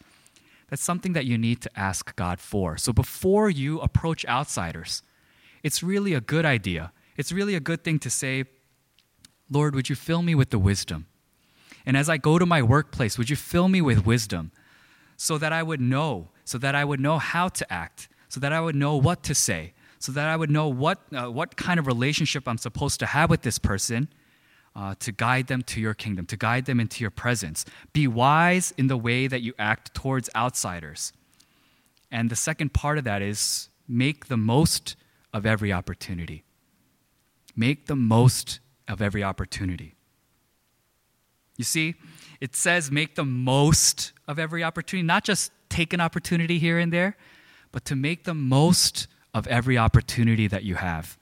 That's 0.70 0.82
something 0.82 1.12
that 1.12 1.26
you 1.26 1.36
need 1.36 1.60
to 1.62 1.70
ask 1.78 2.16
God 2.16 2.40
for. 2.40 2.78
So 2.78 2.92
before 2.92 3.50
you 3.50 3.80
approach 3.80 4.24
outsiders, 4.26 5.02
it's 5.62 5.82
really 5.82 6.14
a 6.14 6.20
good 6.20 6.46
idea. 6.46 6.92
It's 7.16 7.32
really 7.32 7.54
a 7.54 7.60
good 7.60 7.84
thing 7.84 7.98
to 8.00 8.10
say, 8.10 8.44
Lord, 9.50 9.74
would 9.74 9.88
you 9.88 9.96
fill 9.96 10.22
me 10.22 10.34
with 10.34 10.50
the 10.50 10.58
wisdom? 10.58 11.06
And 11.86 11.96
as 11.96 12.08
I 12.08 12.16
go 12.16 12.38
to 12.38 12.46
my 12.46 12.62
workplace, 12.62 13.18
would 13.18 13.28
you 13.28 13.36
fill 13.36 13.68
me 13.68 13.82
with 13.82 14.06
wisdom? 14.06 14.52
So 15.16 15.38
that 15.38 15.52
I 15.52 15.62
would 15.62 15.80
know, 15.80 16.28
so 16.44 16.58
that 16.58 16.74
I 16.74 16.84
would 16.84 17.00
know 17.00 17.18
how 17.18 17.48
to 17.48 17.72
act, 17.72 18.08
so 18.28 18.40
that 18.40 18.52
I 18.52 18.60
would 18.60 18.74
know 18.74 18.96
what 18.96 19.22
to 19.24 19.34
say, 19.34 19.72
so 19.98 20.12
that 20.12 20.28
I 20.28 20.36
would 20.36 20.50
know 20.50 20.68
what, 20.68 21.00
uh, 21.14 21.30
what 21.30 21.56
kind 21.56 21.78
of 21.78 21.86
relationship 21.86 22.46
I'm 22.46 22.58
supposed 22.58 23.00
to 23.00 23.06
have 23.06 23.30
with 23.30 23.42
this 23.42 23.58
person 23.58 24.08
uh, 24.76 24.94
to 25.00 25.12
guide 25.12 25.46
them 25.46 25.62
to 25.62 25.80
your 25.80 25.94
kingdom, 25.94 26.26
to 26.26 26.36
guide 26.36 26.66
them 26.66 26.80
into 26.80 27.02
your 27.02 27.10
presence. 27.10 27.64
Be 27.92 28.06
wise 28.08 28.74
in 28.76 28.88
the 28.88 28.96
way 28.96 29.26
that 29.26 29.40
you 29.42 29.54
act 29.58 29.94
towards 29.94 30.28
outsiders. 30.34 31.12
And 32.10 32.30
the 32.30 32.36
second 32.36 32.74
part 32.74 32.98
of 32.98 33.04
that 33.04 33.22
is 33.22 33.68
make 33.88 34.26
the 34.26 34.36
most 34.36 34.96
of 35.32 35.46
every 35.46 35.72
opportunity. 35.72 36.44
Make 37.56 37.86
the 37.86 37.96
most 37.96 38.60
of 38.88 39.00
every 39.00 39.22
opportunity. 39.22 39.94
You 41.56 41.64
see, 41.64 41.94
it 42.44 42.54
says 42.54 42.90
make 42.90 43.14
the 43.14 43.24
most 43.24 44.12
of 44.28 44.38
every 44.38 44.62
opportunity, 44.62 45.06
not 45.06 45.24
just 45.24 45.50
take 45.70 45.94
an 45.94 46.00
opportunity 46.02 46.58
here 46.58 46.78
and 46.78 46.92
there, 46.92 47.16
but 47.72 47.86
to 47.86 47.96
make 47.96 48.24
the 48.24 48.34
most 48.34 49.06
of 49.32 49.46
every 49.46 49.78
opportunity 49.78 50.46
that 50.46 50.62
you 50.62 50.74
have. 50.74 51.16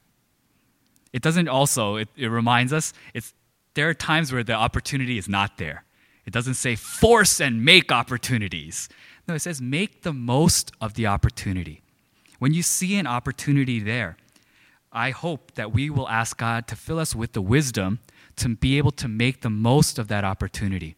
It 1.13 1.23
doesn't 1.23 1.47
also, 1.47 1.95
it, 1.95 2.09
it 2.17 2.27
reminds 2.27 2.73
us, 2.73 2.93
it's, 3.15 3.35
there 3.75 3.89
are 3.89 3.95
times 3.95 4.33
where 4.33 4.43
the 4.43 4.55
opportunity 4.55 5.17
is 5.17 5.29
not 5.29 5.59
there. 5.59 5.85
It 6.27 6.33
doesn't 6.33 6.55
say 6.55 6.75
force 6.75 7.41
and 7.41 7.65
make 7.65 7.93
opportunities. 7.93 8.89
No, 9.29 9.35
it 9.35 9.43
says 9.43 9.63
make 9.63 10.03
the 10.03 10.13
most 10.13 10.73
of 10.81 10.95
the 10.95 11.07
opportunity. 11.07 11.83
When 12.41 12.53
you 12.53 12.65
see 12.65 12.97
an 12.97 13.07
opportunity 13.07 13.79
there, 13.79 14.17
I 14.91 15.11
hope 15.11 15.55
that 15.55 15.73
we 15.73 15.89
will 15.89 16.09
ask 16.09 16.37
God 16.37 16.67
to 16.67 16.75
fill 16.75 16.99
us 16.99 17.15
with 17.15 17.33
the 17.33 17.43
wisdom 17.43 18.01
to 18.35 18.57
be 18.57 18.77
able 18.77 18.91
to 18.91 19.07
make 19.07 19.43
the 19.43 19.51
most 19.51 20.01
of 20.01 20.09
that 20.09 20.25
opportunity. 20.25 20.97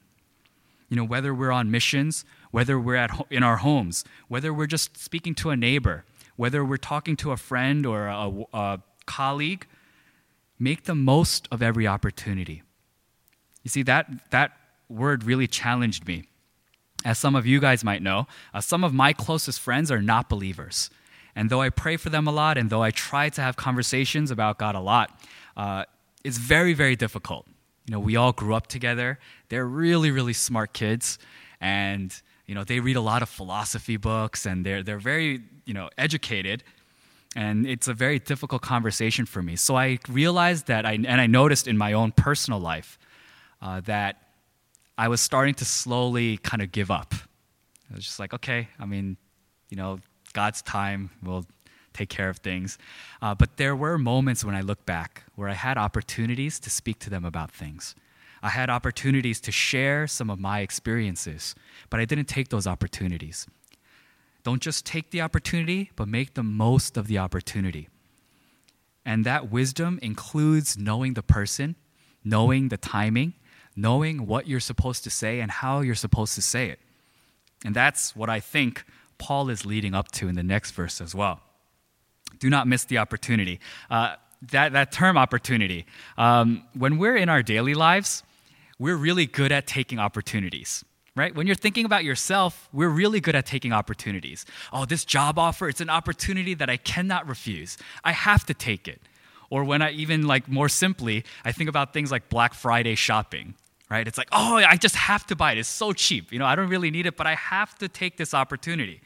You 0.94 1.00
know, 1.00 1.06
whether 1.06 1.34
we're 1.34 1.50
on 1.50 1.72
missions, 1.72 2.24
whether 2.52 2.78
we're 2.78 2.94
at 2.94 3.10
ho- 3.10 3.26
in 3.28 3.42
our 3.42 3.56
homes, 3.56 4.04
whether 4.28 4.54
we're 4.54 4.68
just 4.68 4.96
speaking 4.96 5.34
to 5.34 5.50
a 5.50 5.56
neighbor, 5.56 6.04
whether 6.36 6.64
we're 6.64 6.76
talking 6.76 7.16
to 7.16 7.32
a 7.32 7.36
friend 7.36 7.84
or 7.84 8.06
a, 8.06 8.30
a 8.52 8.80
colleague, 9.04 9.66
make 10.56 10.84
the 10.84 10.94
most 10.94 11.48
of 11.50 11.64
every 11.64 11.84
opportunity. 11.84 12.62
You 13.64 13.70
see, 13.70 13.82
that, 13.82 14.30
that 14.30 14.52
word 14.88 15.24
really 15.24 15.48
challenged 15.48 16.06
me. 16.06 16.28
As 17.04 17.18
some 17.18 17.34
of 17.34 17.44
you 17.44 17.58
guys 17.58 17.82
might 17.82 18.00
know, 18.00 18.28
uh, 18.54 18.60
some 18.60 18.84
of 18.84 18.94
my 18.94 19.12
closest 19.12 19.58
friends 19.58 19.90
are 19.90 20.00
not 20.00 20.28
believers. 20.28 20.90
And 21.34 21.50
though 21.50 21.60
I 21.60 21.70
pray 21.70 21.96
for 21.96 22.08
them 22.08 22.28
a 22.28 22.32
lot, 22.32 22.56
and 22.56 22.70
though 22.70 22.84
I 22.84 22.92
try 22.92 23.30
to 23.30 23.40
have 23.42 23.56
conversations 23.56 24.30
about 24.30 24.60
God 24.60 24.76
a 24.76 24.80
lot, 24.80 25.10
uh, 25.56 25.86
it's 26.22 26.38
very, 26.38 26.72
very 26.72 26.94
difficult. 26.94 27.48
You 27.87 27.93
know, 27.93 28.00
we 28.00 28.17
all 28.17 28.33
grew 28.33 28.55
up 28.55 28.67
together. 28.67 29.19
They're 29.49 29.67
really, 29.67 30.11
really 30.11 30.33
smart 30.33 30.73
kids, 30.73 31.19
and 31.61 32.14
you 32.47 32.55
know, 32.55 32.64
they 32.64 32.81
read 32.81 32.97
a 32.97 33.00
lot 33.00 33.23
of 33.23 33.29
philosophy 33.29 33.97
books, 33.97 34.47
and 34.47 34.64
they're 34.64 34.83
they're 34.83 34.99
very, 34.99 35.43
you 35.64 35.75
know, 35.75 35.91
educated. 35.99 36.64
And 37.37 37.67
it's 37.67 37.88
a 37.88 37.95
very 37.95 38.19
difficult 38.19 38.62
conversation 38.62 39.26
for 39.26 39.43
me. 39.43 39.57
So 39.57 39.76
I 39.76 39.99
realized 40.09 40.69
that, 40.69 40.87
I, 40.87 40.93
and 40.93 41.21
I 41.21 41.26
noticed 41.26 41.67
in 41.67 41.76
my 41.76 41.93
own 41.93 42.12
personal 42.12 42.61
life 42.61 42.97
uh, 43.61 43.81
that 43.87 44.23
I 44.97 45.09
was 45.09 45.21
starting 45.21 45.55
to 45.55 45.64
slowly 45.64 46.37
kind 46.37 46.62
of 46.62 46.71
give 46.71 46.93
up. 46.93 47.12
I 47.91 47.95
was 47.97 48.05
just 48.05 48.21
like, 48.21 48.35
okay, 48.35 48.69
I 48.79 48.87
mean, 48.87 49.17
you 49.69 49.76
know, 49.76 49.99
God's 50.33 50.62
time 50.62 51.11
will 51.23 51.45
take 51.94 52.10
care 52.10 52.28
of 52.28 52.38
things. 52.38 52.76
Uh, 53.22 53.34
but 53.34 53.56
there 53.56 53.74
were 53.74 53.96
moments 53.96 54.44
when 54.44 54.54
I 54.54 54.60
look 54.60 54.84
back 54.84 55.24
where 55.34 55.48
I 55.48 55.54
had 55.54 55.78
opportunities 55.78 56.60
to 56.60 56.70
speak 56.70 56.98
to 57.00 57.10
them 57.10 57.24
about 57.24 57.50
things. 57.50 57.94
I 58.42 58.50
had 58.50 58.68
opportunities 58.68 59.40
to 59.40 59.52
share 59.52 60.06
some 60.06 60.28
of 60.28 60.38
my 60.38 60.60
experiences, 60.60 61.54
but 61.88 61.98
I 61.98 62.04
didn't 62.04 62.26
take 62.26 62.50
those 62.50 62.66
opportunities. 62.66 63.46
Don't 64.42 64.60
just 64.60 64.84
take 64.84 65.10
the 65.10 65.22
opportunity, 65.22 65.90
but 65.96 66.08
make 66.08 66.34
the 66.34 66.42
most 66.42 66.98
of 66.98 67.06
the 67.06 67.16
opportunity. 67.16 67.88
And 69.06 69.24
that 69.24 69.50
wisdom 69.50 69.98
includes 70.02 70.76
knowing 70.76 71.14
the 71.14 71.22
person, 71.22 71.76
knowing 72.22 72.68
the 72.68 72.76
timing, 72.76 73.32
knowing 73.74 74.26
what 74.26 74.46
you're 74.46 74.60
supposed 74.60 75.04
to 75.04 75.10
say 75.10 75.40
and 75.40 75.50
how 75.50 75.80
you're 75.80 75.94
supposed 75.94 76.34
to 76.34 76.42
say 76.42 76.68
it. 76.68 76.80
And 77.64 77.74
that's 77.74 78.14
what 78.14 78.28
I 78.28 78.40
think 78.40 78.84
Paul 79.16 79.48
is 79.48 79.64
leading 79.64 79.94
up 79.94 80.10
to 80.12 80.28
in 80.28 80.34
the 80.34 80.42
next 80.42 80.72
verse 80.72 81.00
as 81.00 81.14
well. 81.14 81.40
Do 82.38 82.50
not 82.50 82.67
miss 82.67 82.85
the 82.85 82.99
opportunity. 82.99 83.61
Uh, 83.91 84.17
that, 84.50 84.73
that 84.73 84.93
term 84.93 85.17
opportunity, 85.17 85.87
um, 86.19 86.64
when 86.75 86.99
we're 86.99 87.17
in 87.17 87.29
our 87.29 87.43
daily 87.43 87.75
lives, 87.75 88.23
we're 88.79 88.97
really 88.97 89.26
good 89.26 89.53
at 89.53 89.67
taking 89.67 89.99
opportunities 89.99 90.85
right? 91.17 91.35
When 91.35 91.47
you're 91.47 91.57
thinking 91.57 91.85
about 91.85 92.05
yourself, 92.05 92.69
we're 92.73 92.88
really 92.88 93.21
good 93.21 93.35
at 93.35 93.47
taking 93.47 93.73
opportunities. 93.73 94.45
Oh, 94.73 94.85
this 94.85 95.05
job 95.05 95.38
offer, 95.38 95.69
it's 95.69 95.81
an 95.81 95.91
opportunity 95.91 96.55
that 96.55 96.69
I 96.69 96.76
cannot 96.76 97.29
refuse. 97.29 97.79
I 98.03 98.12
have 98.12 98.45
to 98.47 98.55
take 98.55 98.88
it. 98.88 99.00
Or 99.50 99.62
when 99.62 99.83
I 99.83 99.93
even 99.93 100.26
like 100.26 100.49
more 100.49 100.69
simply, 100.69 101.25
I 101.45 101.53
think 101.53 101.71
about 101.71 101.93
things 101.93 102.11
like 102.11 102.29
Black 102.29 102.55
Friday 102.55 102.97
shopping, 102.97 103.55
right? 103.88 104.09
It's 104.09 104.19
like, 104.19 104.29
oh, 104.33 104.57
I 104.57 104.76
just 104.76 104.97
have 104.97 105.25
to 105.26 105.37
buy 105.37 105.53
it. 105.53 105.59
It's 105.59 105.69
so 105.69 105.93
cheap. 105.93 106.33
You 106.33 106.41
know, 106.41 106.47
I 106.47 106.57
don't 106.57 106.69
really 106.69 106.91
need 106.91 107.07
it, 107.07 107.17
but 107.17 107.26
I 107.26 107.37
have 107.37 107.79
to 107.79 107.88
take 107.88 108.17
this 108.17 108.35
opportunity. 108.35 109.00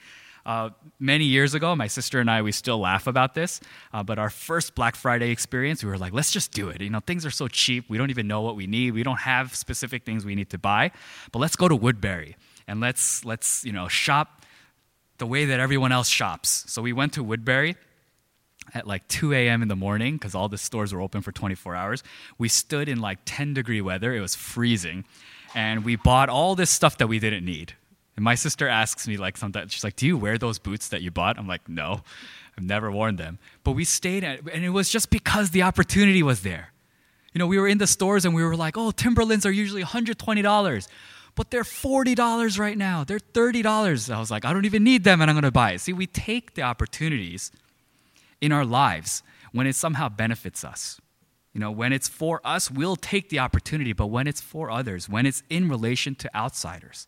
Uh, 0.48 0.70
many 0.98 1.26
years 1.26 1.52
ago, 1.52 1.76
my 1.76 1.86
sister 1.86 2.20
and 2.20 2.30
I, 2.30 2.40
we 2.40 2.52
still 2.52 2.78
laugh 2.78 3.06
about 3.06 3.34
this, 3.34 3.60
uh, 3.92 4.02
but 4.02 4.18
our 4.18 4.30
first 4.30 4.74
Black 4.74 4.96
Friday 4.96 5.30
experience, 5.30 5.84
we 5.84 5.90
were 5.90 5.98
like, 5.98 6.14
let's 6.14 6.30
just 6.30 6.52
do 6.52 6.70
it. 6.70 6.80
You 6.80 6.88
know, 6.88 7.00
things 7.00 7.26
are 7.26 7.30
so 7.30 7.48
cheap. 7.48 7.84
We 7.90 7.98
don't 7.98 8.08
even 8.08 8.26
know 8.26 8.40
what 8.40 8.56
we 8.56 8.66
need. 8.66 8.92
We 8.92 9.02
don't 9.02 9.20
have 9.20 9.54
specific 9.54 10.06
things 10.06 10.24
we 10.24 10.34
need 10.34 10.48
to 10.48 10.58
buy, 10.58 10.92
but 11.32 11.40
let's 11.40 11.54
go 11.54 11.68
to 11.68 11.76
Woodbury 11.76 12.34
and 12.66 12.80
let's, 12.80 13.26
let's 13.26 13.62
you 13.62 13.72
know, 13.72 13.88
shop 13.88 14.46
the 15.18 15.26
way 15.26 15.44
that 15.44 15.60
everyone 15.60 15.92
else 15.92 16.08
shops. 16.08 16.64
So 16.66 16.80
we 16.80 16.94
went 16.94 17.12
to 17.12 17.22
Woodbury 17.22 17.76
at 18.72 18.86
like 18.86 19.06
2 19.08 19.34
a.m. 19.34 19.60
in 19.60 19.68
the 19.68 19.76
morning 19.76 20.14
because 20.14 20.34
all 20.34 20.48
the 20.48 20.56
stores 20.56 20.94
were 20.94 21.02
open 21.02 21.20
for 21.20 21.30
24 21.30 21.76
hours. 21.76 22.02
We 22.38 22.48
stood 22.48 22.88
in 22.88 23.02
like 23.02 23.18
10 23.26 23.52
degree 23.52 23.82
weather. 23.82 24.14
It 24.14 24.22
was 24.22 24.34
freezing. 24.34 25.04
And 25.54 25.84
we 25.84 25.96
bought 25.96 26.30
all 26.30 26.54
this 26.54 26.70
stuff 26.70 26.96
that 26.96 27.06
we 27.06 27.18
didn't 27.18 27.44
need. 27.44 27.74
And 28.18 28.24
my 28.24 28.34
sister 28.34 28.66
asks 28.66 29.06
me 29.06 29.16
like 29.16 29.36
sometimes, 29.36 29.72
she's 29.72 29.84
like, 29.84 29.94
"Do 29.94 30.04
you 30.04 30.16
wear 30.16 30.38
those 30.38 30.58
boots 30.58 30.88
that 30.88 31.02
you 31.02 31.12
bought?" 31.12 31.38
I'm 31.38 31.46
like, 31.46 31.68
"No, 31.68 32.02
I've 32.56 32.64
never 32.64 32.90
worn 32.90 33.14
them." 33.14 33.38
But 33.62 33.72
we 33.72 33.84
stayed, 33.84 34.24
at, 34.24 34.40
and 34.52 34.64
it 34.64 34.70
was 34.70 34.90
just 34.90 35.08
because 35.10 35.50
the 35.50 35.62
opportunity 35.62 36.20
was 36.24 36.40
there. 36.40 36.72
You 37.32 37.38
know, 37.38 37.46
we 37.46 37.60
were 37.60 37.68
in 37.68 37.78
the 37.78 37.86
stores 37.86 38.24
and 38.24 38.34
we 38.34 38.42
were 38.42 38.56
like, 38.56 38.76
"Oh, 38.76 38.90
Timberlands 38.90 39.46
are 39.46 39.52
usually 39.52 39.84
120 39.84 40.42
dollars." 40.42 40.88
But 41.36 41.52
they're 41.52 41.62
$40 41.62 42.58
right 42.58 42.76
now. 42.76 43.04
They're 43.04 43.20
$30. 43.20 44.12
I 44.12 44.18
was 44.18 44.32
like, 44.32 44.44
I 44.44 44.52
don't 44.52 44.64
even 44.64 44.82
need 44.82 45.04
them 45.04 45.20
and 45.20 45.30
I'm 45.30 45.36
going 45.36 45.44
to 45.44 45.52
buy 45.52 45.70
it. 45.70 45.80
See, 45.80 45.92
we 45.92 46.08
take 46.08 46.54
the 46.54 46.62
opportunities 46.62 47.52
in 48.40 48.50
our 48.50 48.64
lives 48.64 49.22
when 49.52 49.68
it 49.68 49.76
somehow 49.76 50.08
benefits 50.08 50.64
us. 50.64 51.00
You 51.52 51.60
know, 51.60 51.70
when 51.70 51.92
it's 51.92 52.08
for 52.08 52.40
us, 52.44 52.72
we'll 52.72 52.96
take 52.96 53.28
the 53.28 53.38
opportunity, 53.38 53.92
but 53.92 54.06
when 54.06 54.26
it's 54.26 54.40
for 54.40 54.68
others, 54.68 55.08
when 55.08 55.26
it's 55.26 55.44
in 55.48 55.68
relation 55.68 56.16
to 56.16 56.36
outsiders, 56.36 57.06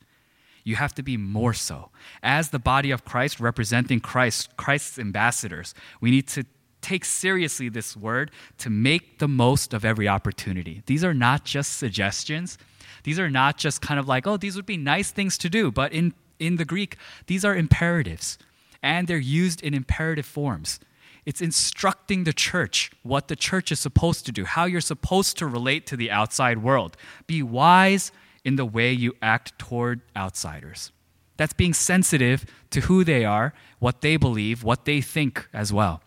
you 0.64 0.76
have 0.76 0.95
to 0.95 1.02
be 1.02 1.17
more 1.17 1.55
so. 1.55 1.90
As 2.23 2.50
the 2.50 2.59
body 2.59 2.90
of 2.90 3.05
Christ, 3.05 3.40
representing 3.40 4.00
Christ, 4.00 4.57
Christ's 4.57 4.99
ambassadors, 4.99 5.75
we 6.00 6.11
need 6.11 6.29
to 6.29 6.45
take 6.81 7.05
seriously 7.05 7.69
this 7.69 7.97
word 7.97 8.31
to 8.59 8.71
make 8.71 9.19
the 9.19 9.29
most 9.29 9.75
of 9.75 9.85
every 9.85 10.09
opportunity. 10.09 10.83
These 10.87 11.05
are 11.05 11.14
not 11.14 11.45
just 11.45 11.76
suggestions. 11.76 12.59
These 13.05 13.19
are 13.19 13.31
not 13.31 13.59
just 13.59 13.81
kind 13.81 14.00
of 14.00 14.09
like, 14.09 14.26
oh, 14.26 14.37
these 14.37 14.57
would 14.57 14.67
be 14.67 14.76
nice 14.76 15.11
things 15.11 15.38
to 15.38 15.49
do. 15.49 15.71
But 15.71 15.93
in, 15.93 16.14
in 16.38 16.57
the 16.57 16.64
Greek, 16.64 16.97
these 17.26 17.45
are 17.45 17.55
imperatives, 17.55 18.38
and 18.83 19.09
they're 19.09 19.19
used 19.19 19.62
in 19.62 19.75
imperative 19.75 20.26
forms. 20.26 20.81
It's 21.26 21.40
instructing 21.40 22.25
the 22.25 22.33
church 22.33 22.90
what 23.02 23.29
the 23.29 23.37
church 23.37 23.71
is 23.71 23.81
supposed 23.81 24.26
to 24.26 24.33
do, 24.33 24.45
how 24.45 24.64
you're 24.64 24.81
supposed 24.81 25.37
to 25.38 25.47
relate 25.47 25.87
to 25.87 25.97
the 25.97 26.11
outside 26.11 26.62
world. 26.62 26.97
Be 27.26 27.43
wise 27.43 28.11
in 28.44 28.56
the 28.56 28.64
way 28.64 28.92
you 28.92 29.14
act 29.20 29.59
toward 29.59 30.00
outsiders. 30.16 30.92
That's 31.37 31.52
being 31.52 31.75
sensitive 31.75 32.44
to 32.70 32.82
who 32.82 33.04
they 33.04 33.25
are, 33.25 33.54
what 33.78 34.02
they 34.02 34.16
believe, 34.16 34.62
what 34.62 34.85
they 34.85 35.00
think 35.00 35.49
as 35.52 35.73
well. 35.73 36.02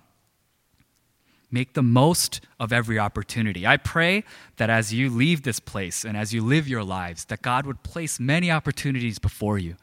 Make 1.49 1.73
the 1.73 1.83
most 1.83 2.41
of 2.59 2.73
every 2.73 2.97
opportunity. 2.97 3.65
I 3.65 3.77
pray 3.77 4.23
that 4.57 4.69
as 4.69 4.93
you 4.93 5.09
leave 5.09 5.43
this 5.43 5.59
place 5.59 6.03
and 6.03 6.17
as 6.17 6.33
you 6.33 6.43
live 6.43 6.67
your 6.67 6.83
lives, 6.83 7.25
that 7.25 7.41
God 7.41 7.65
would 7.65 7.83
place 7.83 8.19
many 8.19 8.49
opportunities 8.51 9.19
before 9.19 9.57
you. 9.57 9.75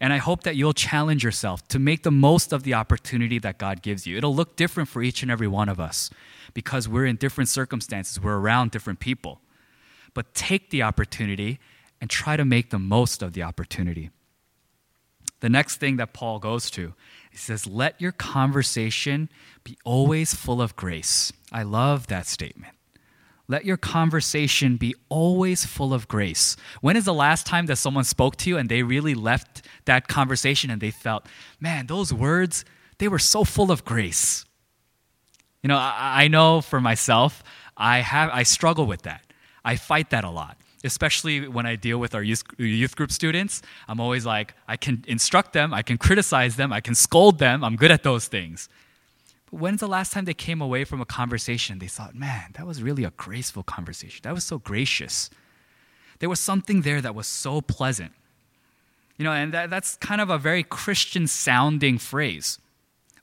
And 0.00 0.12
I 0.12 0.18
hope 0.18 0.42
that 0.42 0.56
you'll 0.56 0.74
challenge 0.74 1.24
yourself 1.24 1.66
to 1.68 1.78
make 1.78 2.02
the 2.02 2.10
most 2.10 2.52
of 2.52 2.64
the 2.64 2.74
opportunity 2.74 3.38
that 3.38 3.58
God 3.58 3.82
gives 3.82 4.06
you. 4.06 4.16
It'll 4.16 4.34
look 4.34 4.56
different 4.56 4.88
for 4.88 5.02
each 5.02 5.22
and 5.22 5.30
every 5.30 5.48
one 5.48 5.68
of 5.68 5.80
us 5.80 6.10
because 6.52 6.88
we're 6.88 7.06
in 7.06 7.16
different 7.16 7.48
circumstances, 7.48 8.20
we're 8.20 8.38
around 8.38 8.70
different 8.70 9.00
people. 9.00 9.40
But 10.14 10.34
take 10.34 10.70
the 10.70 10.82
opportunity 10.82 11.58
and 12.00 12.10
try 12.10 12.36
to 12.36 12.44
make 12.44 12.70
the 12.70 12.78
most 12.78 13.22
of 13.22 13.32
the 13.32 13.42
opportunity. 13.42 14.10
The 15.40 15.48
next 15.48 15.76
thing 15.76 15.96
that 15.96 16.12
Paul 16.12 16.38
goes 16.38 16.70
to, 16.72 16.94
he 17.30 17.36
says, 17.36 17.66
Let 17.66 18.00
your 18.00 18.12
conversation 18.12 19.28
be 19.64 19.76
always 19.84 20.34
full 20.34 20.62
of 20.62 20.76
grace. 20.76 21.32
I 21.52 21.62
love 21.62 22.06
that 22.06 22.26
statement. 22.26 22.74
Let 23.48 23.64
your 23.64 23.76
conversation 23.76 24.76
be 24.76 24.94
always 25.08 25.64
full 25.64 25.94
of 25.94 26.08
grace. 26.08 26.56
When 26.80 26.96
is 26.96 27.04
the 27.04 27.14
last 27.14 27.46
time 27.46 27.66
that 27.66 27.76
someone 27.76 28.02
spoke 28.02 28.36
to 28.36 28.50
you 28.50 28.58
and 28.58 28.68
they 28.68 28.82
really 28.82 29.14
left 29.14 29.62
that 29.84 30.08
conversation 30.08 30.68
and 30.70 30.80
they 30.80 30.90
felt, 30.90 31.26
man, 31.60 31.86
those 31.86 32.12
words, 32.12 32.64
they 32.98 33.06
were 33.06 33.20
so 33.20 33.44
full 33.44 33.70
of 33.70 33.84
grace? 33.84 34.44
You 35.62 35.68
know, 35.68 35.76
I, 35.76 36.24
I 36.24 36.28
know 36.28 36.60
for 36.60 36.80
myself, 36.80 37.44
I 37.76 37.98
have 37.98 38.30
I 38.32 38.42
struggle 38.42 38.86
with 38.86 39.02
that. 39.02 39.22
I 39.64 39.76
fight 39.76 40.10
that 40.10 40.24
a 40.24 40.30
lot 40.30 40.56
especially 40.86 41.48
when 41.48 41.66
I 41.66 41.76
deal 41.76 41.98
with 41.98 42.14
our 42.14 42.22
youth, 42.22 42.42
youth 42.58 42.96
group 42.96 43.12
students, 43.12 43.62
I'm 43.88 44.00
always 44.00 44.24
like, 44.24 44.54
I 44.66 44.76
can 44.76 45.04
instruct 45.06 45.52
them, 45.52 45.74
I 45.74 45.82
can 45.82 45.98
criticize 45.98 46.56
them, 46.56 46.72
I 46.72 46.80
can 46.80 46.94
scold 46.94 47.38
them, 47.38 47.64
I'm 47.64 47.76
good 47.76 47.90
at 47.90 48.02
those 48.02 48.28
things. 48.28 48.68
But 49.50 49.60
when's 49.60 49.80
the 49.80 49.88
last 49.88 50.12
time 50.12 50.24
they 50.24 50.34
came 50.34 50.60
away 50.60 50.84
from 50.84 51.00
a 51.00 51.04
conversation 51.04 51.78
they 51.78 51.86
thought, 51.88 52.14
man, 52.14 52.52
that 52.54 52.66
was 52.66 52.82
really 52.82 53.04
a 53.04 53.10
graceful 53.10 53.62
conversation? 53.62 54.20
That 54.22 54.34
was 54.34 54.44
so 54.44 54.58
gracious. 54.58 55.28
There 56.20 56.28
was 56.28 56.40
something 56.40 56.82
there 56.82 57.00
that 57.00 57.14
was 57.14 57.26
so 57.26 57.60
pleasant. 57.60 58.12
You 59.18 59.24
know, 59.24 59.32
and 59.32 59.52
that, 59.52 59.70
that's 59.70 59.96
kind 59.96 60.20
of 60.20 60.30
a 60.30 60.38
very 60.38 60.62
Christian 60.62 61.26
sounding 61.26 61.98
phrase. 61.98 62.58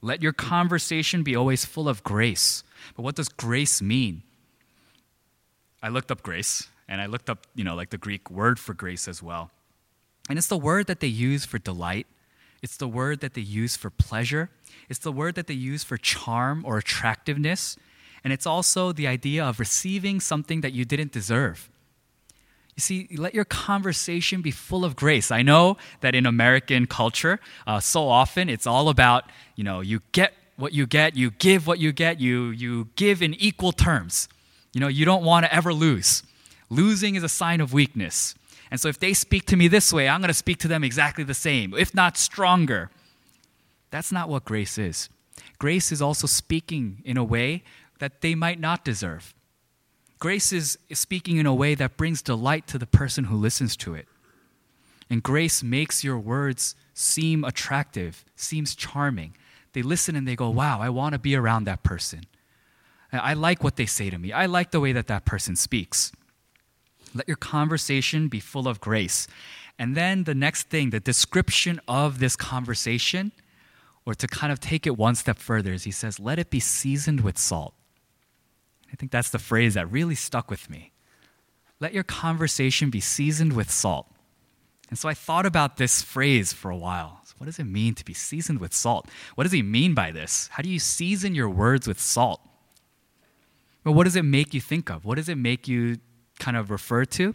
Let 0.01 0.21
your 0.21 0.33
conversation 0.33 1.23
be 1.23 1.35
always 1.35 1.65
full 1.65 1.87
of 1.87 2.03
grace. 2.03 2.63
But 2.95 3.03
what 3.03 3.15
does 3.15 3.29
grace 3.29 3.81
mean? 3.81 4.23
I 5.81 5.89
looked 5.89 6.11
up 6.11 6.23
grace 6.23 6.67
and 6.87 7.01
I 7.01 7.05
looked 7.05 7.29
up, 7.29 7.47
you 7.55 7.63
know, 7.63 7.75
like 7.75 7.89
the 7.89 7.97
Greek 7.97 8.29
word 8.29 8.59
for 8.59 8.73
grace 8.73 9.07
as 9.07 9.21
well. 9.23 9.51
And 10.29 10.37
it's 10.37 10.47
the 10.47 10.57
word 10.57 10.87
that 10.87 10.99
they 10.99 11.07
use 11.07 11.45
for 11.45 11.57
delight. 11.57 12.07
It's 12.61 12.77
the 12.77 12.87
word 12.87 13.19
that 13.21 13.33
they 13.33 13.41
use 13.41 13.75
for 13.75 13.89
pleasure. 13.89 14.49
It's 14.89 14.99
the 14.99 15.11
word 15.11 15.35
that 15.35 15.47
they 15.47 15.53
use 15.53 15.83
for 15.83 15.97
charm 15.97 16.63
or 16.65 16.77
attractiveness. 16.77 17.77
And 18.23 18.31
it's 18.31 18.45
also 18.45 18.93
the 18.93 19.07
idea 19.07 19.43
of 19.43 19.59
receiving 19.59 20.19
something 20.19 20.61
that 20.61 20.71
you 20.71 20.85
didn't 20.85 21.11
deserve. 21.11 21.69
You 22.75 22.81
see, 22.81 23.07
let 23.17 23.35
your 23.35 23.45
conversation 23.45 24.41
be 24.41 24.49
full 24.49 24.83
of 24.83 24.95
grace. 24.95 25.29
I 25.29 25.41
know 25.41 25.77
that 26.01 26.15
in 26.15 26.25
American 26.25 26.87
culture, 26.87 27.39
uh, 27.67 27.79
so 27.79 28.07
often 28.07 28.49
it's 28.49 28.65
all 28.65 28.89
about, 28.89 29.25
you 29.55 29.63
know, 29.63 29.81
you 29.81 30.01
get 30.11 30.33
what 30.55 30.73
you 30.73 30.87
get, 30.87 31.15
you 31.15 31.31
give 31.31 31.67
what 31.67 31.79
you 31.79 31.91
get, 31.91 32.19
you, 32.19 32.49
you 32.49 32.89
give 32.95 33.21
in 33.21 33.33
equal 33.35 33.73
terms. 33.73 34.27
You 34.73 34.79
know, 34.79 34.87
you 34.87 35.05
don't 35.05 35.23
want 35.23 35.45
to 35.45 35.53
ever 35.53 35.73
lose. 35.73 36.23
Losing 36.73 37.13
is 37.13 37.23
a 37.23 37.29
sign 37.29 37.61
of 37.61 37.71
weakness. 37.71 38.33
And 38.71 38.79
so 38.81 38.87
if 38.87 38.99
they 38.99 39.13
speak 39.13 39.45
to 39.45 39.55
me 39.55 39.67
this 39.67 39.93
way, 39.93 40.09
I'm 40.09 40.21
going 40.21 40.29
to 40.29 40.33
speak 40.33 40.57
to 40.59 40.67
them 40.67 40.83
exactly 40.83 41.23
the 41.23 41.35
same, 41.35 41.75
if 41.77 41.93
not 41.93 42.17
stronger. 42.17 42.89
That's 43.91 44.11
not 44.11 44.27
what 44.27 44.43
grace 44.43 44.79
is. 44.79 45.07
Grace 45.59 45.91
is 45.91 46.01
also 46.01 46.25
speaking 46.25 47.03
in 47.05 47.15
a 47.15 47.23
way 47.23 47.63
that 47.99 48.21
they 48.21 48.33
might 48.33 48.59
not 48.59 48.83
deserve. 48.83 49.35
Grace 50.17 50.51
is 50.51 50.79
speaking 50.93 51.37
in 51.37 51.45
a 51.45 51.53
way 51.53 51.75
that 51.75 51.95
brings 51.95 52.23
delight 52.23 52.65
to 52.67 52.79
the 52.79 52.87
person 52.87 53.25
who 53.25 53.35
listens 53.35 53.77
to 53.77 53.93
it. 53.93 54.07
And 55.09 55.21
grace 55.21 55.61
makes 55.61 56.03
your 56.03 56.17
words 56.17 56.75
seem 56.95 57.43
attractive, 57.43 58.25
seems 58.35 58.73
charming. 58.73 59.35
They 59.73 59.83
listen 59.83 60.15
and 60.15 60.27
they 60.27 60.35
go, 60.35 60.49
wow, 60.49 60.79
I 60.81 60.89
want 60.89 61.13
to 61.13 61.19
be 61.19 61.35
around 61.35 61.65
that 61.65 61.83
person. 61.83 62.23
I 63.11 63.35
like 63.35 63.63
what 63.63 63.75
they 63.75 63.85
say 63.85 64.09
to 64.09 64.17
me. 64.17 64.31
I 64.31 64.47
like 64.47 64.71
the 64.71 64.79
way 64.79 64.91
that 64.93 65.05
that 65.05 65.23
person 65.23 65.55
speaks. 65.55 66.11
Let 67.15 67.27
your 67.27 67.37
conversation 67.37 68.27
be 68.27 68.39
full 68.39 68.67
of 68.67 68.79
grace. 68.79 69.27
And 69.79 69.95
then 69.95 70.23
the 70.23 70.35
next 70.35 70.69
thing, 70.69 70.89
the 70.91 70.99
description 70.99 71.79
of 71.87 72.19
this 72.19 72.35
conversation, 72.35 73.31
or 74.05 74.13
to 74.15 74.27
kind 74.27 74.51
of 74.51 74.59
take 74.59 74.85
it 74.85 74.97
one 74.97 75.15
step 75.15 75.37
further, 75.39 75.73
is 75.73 75.83
he 75.83 75.91
says, 75.91 76.19
let 76.19 76.39
it 76.39 76.49
be 76.49 76.59
seasoned 76.59 77.21
with 77.21 77.37
salt. 77.37 77.73
I 78.91 78.95
think 78.95 79.11
that's 79.11 79.31
the 79.31 79.39
phrase 79.39 79.73
that 79.73 79.91
really 79.91 80.15
stuck 80.15 80.51
with 80.51 80.69
me. 80.69 80.91
let 81.83 81.93
your 81.93 82.03
conversation 82.03 82.89
be 82.89 83.01
seasoned 83.01 83.53
with 83.53 83.69
salt. 83.69 84.07
And 84.89 84.97
so 84.97 85.09
I 85.09 85.13
thought 85.13 85.45
about 85.45 85.75
this 85.75 86.01
phrase 86.01 86.53
for 86.53 86.71
a 86.71 86.77
while. 86.77 87.19
So 87.25 87.35
what 87.37 87.45
does 87.47 87.59
it 87.59 87.65
mean 87.65 87.93
to 87.95 88.05
be 88.05 88.13
seasoned 88.13 88.59
with 88.59 88.73
salt? 88.73 89.09
What 89.35 89.43
does 89.43 89.51
he 89.51 89.61
mean 89.61 89.93
by 89.93 90.11
this? 90.11 90.47
How 90.53 90.63
do 90.63 90.69
you 90.69 90.79
season 90.79 91.35
your 91.35 91.49
words 91.49 91.85
with 91.85 91.99
salt? 91.99 92.39
Well, 93.83 93.93
what 93.93 94.05
does 94.05 94.15
it 94.15 94.23
make 94.23 94.53
you 94.53 94.61
think 94.61 94.89
of? 94.89 95.03
What 95.03 95.15
does 95.15 95.27
it 95.27 95.37
make 95.37 95.67
you 95.67 95.97
kind 96.43 96.57
of 96.57 96.69
referred 96.69 97.09
to? 97.11 97.33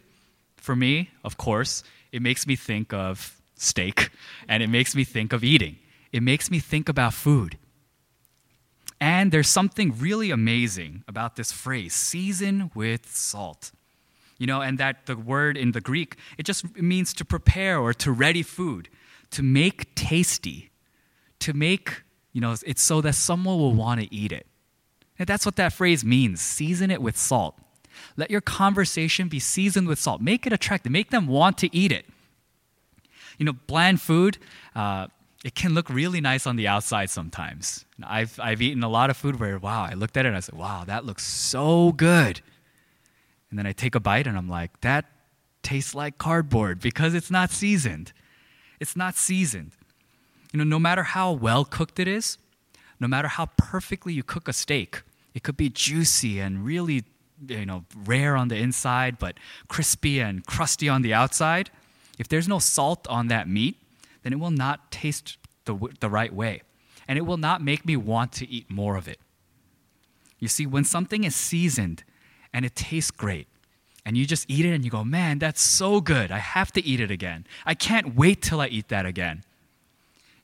For 0.57 0.77
me, 0.77 1.11
of 1.25 1.37
course, 1.39 1.83
it 2.13 2.21
makes 2.21 2.47
me 2.47 2.57
think 2.57 2.93
of 2.93 3.41
steak 3.57 4.11
and 4.49 4.63
it 4.63 4.69
makes 4.69 4.95
me 4.95 5.05
think 5.05 5.33
of 5.33 5.43
eating. 5.43 5.77
It 6.13 6.23
makes 6.23 6.51
me 6.51 6.59
think 6.59 6.89
about 6.89 7.15
food. 7.15 7.57
And 9.01 9.33
there's 9.33 9.49
something 9.49 9.95
really 9.99 10.31
amazing 10.31 11.05
about 11.09 11.37
this 11.37 11.53
phrase, 11.53 11.95
season 11.95 12.71
with 12.75 13.07
salt. 13.11 13.73
You 14.39 14.47
know, 14.47 14.61
and 14.61 14.79
that 14.79 15.07
the 15.07 15.17
word 15.17 15.57
in 15.57 15.73
the 15.73 15.81
Greek, 15.81 16.17
it 16.37 16.45
just 16.45 16.63
means 16.77 17.13
to 17.15 17.25
prepare 17.25 17.79
or 17.79 17.93
to 17.95 18.13
ready 18.13 18.43
food, 18.43 18.89
to 19.31 19.43
make 19.43 19.95
tasty, 19.95 20.71
to 21.41 21.53
make, 21.53 22.03
you 22.33 22.41
know, 22.41 22.55
it's 22.65 22.83
so 22.83 23.01
that 23.01 23.15
someone 23.15 23.59
will 23.59 23.75
want 23.75 24.01
to 24.01 24.15
eat 24.15 24.33
it. 24.33 24.47
And 25.19 25.27
that's 25.27 25.45
what 25.45 25.57
that 25.57 25.73
phrase 25.73 26.05
means 26.05 26.41
season 26.41 26.91
it 26.91 27.03
with 27.03 27.17
salt. 27.17 27.55
Let 28.17 28.31
your 28.31 28.41
conversation 28.41 29.29
be 29.29 29.39
seasoned 29.39 29.89
with 29.89 29.99
salt. 29.99 30.21
Make 30.21 30.47
it 30.47 30.53
attractive, 30.53 30.93
make 30.93 31.11
them 31.11 31.27
want 31.27 31.59
to 31.59 31.75
eat 31.77 31.93
it. 31.93 32.07
You 33.39 33.45
know, 33.45 33.53
bland 33.67 34.01
food, 34.01 34.39
uh, 34.75 35.07
it 35.45 35.55
can 35.55 35.75
look 35.75 35.89
really 35.89 36.21
nice 36.21 36.47
on 36.47 36.57
the 36.57 36.67
outside 36.67 37.11
sometimes. 37.11 37.85
I've, 38.03 38.39
I've 38.43 38.61
eaten 38.61 38.83
a 38.83 38.89
lot 38.89 39.11
of 39.11 39.17
food 39.17 39.39
where, 39.39 39.59
wow, 39.59 39.85
I 39.85 39.95
looked 39.95 40.17
at 40.17 40.25
it 40.25 40.29
and 40.29 40.37
I 40.37 40.41
said, 40.41 40.57
wow, 40.57 40.85
that 40.87 41.05
looks 41.05 41.25
so 41.25 41.93
good. 41.93 42.41
And 43.51 43.59
then 43.59 43.67
I 43.67 43.73
take 43.73 43.95
a 43.95 44.01
bite 44.01 44.27
and 44.27 44.37
I'm 44.37 44.49
like, 44.49 44.81
that 44.81 45.07
tastes 45.63 45.95
like 45.95 46.19
cardboard 46.19 46.81
because 46.81 47.15
it's 47.15 47.31
not 47.31 47.51
seasoned. 47.51 48.13
It's 48.81 48.97
not 48.97 49.17
seasoned. 49.17 49.73
You 50.53 50.59
know, 50.59 50.65
no 50.65 50.79
matter 50.79 51.03
how 51.03 51.33
well 51.33 51.65
cooked 51.65 51.99
it 52.01 52.09
is, 52.09 52.39
no 53.01 53.07
matter 53.07 53.29
how 53.29 53.47
perfectly 53.57 54.13
you 54.13 54.23
cook 54.23 54.49
a 54.49 54.53
steak, 54.53 55.03
it 55.35 55.43
could 55.43 55.57
be 55.57 55.69
juicy 55.69 56.41
and 56.41 56.65
really, 56.65 57.05
you 57.47 57.67
know, 57.67 57.85
rare 58.05 58.37
on 58.37 58.49
the 58.49 58.57
inside, 58.57 59.19
but 59.19 59.37
crispy 59.69 60.21
and 60.21 60.45
crusty 60.47 60.89
on 60.89 61.03
the 61.03 61.15
outside. 61.15 61.71
If 62.19 62.29
there's 62.29 62.49
no 62.49 62.59
salt 62.59 63.07
on 63.09 63.29
that 63.29 63.49
meat, 63.49 63.77
then 64.23 64.33
it 64.33 64.41
will 64.41 64.51
not 64.51 64.91
taste 64.91 65.39
the, 65.65 65.77
the 66.01 66.11
right 66.11 66.33
way. 66.33 66.63
And 67.07 67.17
it 67.17 67.23
will 67.23 67.37
not 67.37 67.63
make 67.63 67.87
me 67.87 67.97
want 67.97 68.33
to 68.33 68.49
eat 68.49 68.71
more 68.71 68.97
of 68.97 69.09
it. 69.09 69.19
You 70.39 70.49
see, 70.49 70.67
when 70.67 70.85
something 70.85 71.25
is 71.25 71.35
seasoned 71.35 72.05
and 72.53 72.65
it 72.65 72.75
tastes 72.75 73.11
great, 73.11 73.47
and 74.05 74.17
you 74.17 74.25
just 74.25 74.47
eat 74.49 74.65
it 74.65 74.73
and 74.73 74.85
you 74.85 74.91
go, 74.91 75.05
man, 75.05 75.39
that's 75.39 75.61
so 75.61 76.01
good. 76.01 76.31
I 76.31 76.39
have 76.39 76.73
to 76.73 76.85
eat 76.85 76.99
it 76.99 77.11
again. 77.11 77.47
I 77.67 77.75
can't 77.75 78.17
wait 78.17 78.41
till 78.41 78.61
I 78.61 78.69
eat 78.69 78.89
that 78.89 79.05
again. 79.05 79.45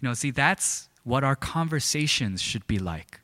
You 0.01 0.09
know, 0.09 0.15
see, 0.15 0.31
that's 0.31 0.91
what 1.03 1.25
our 1.25 1.35
conversations 1.35 2.43
should 2.43 2.67
be 2.67 2.79
like. 2.79 3.21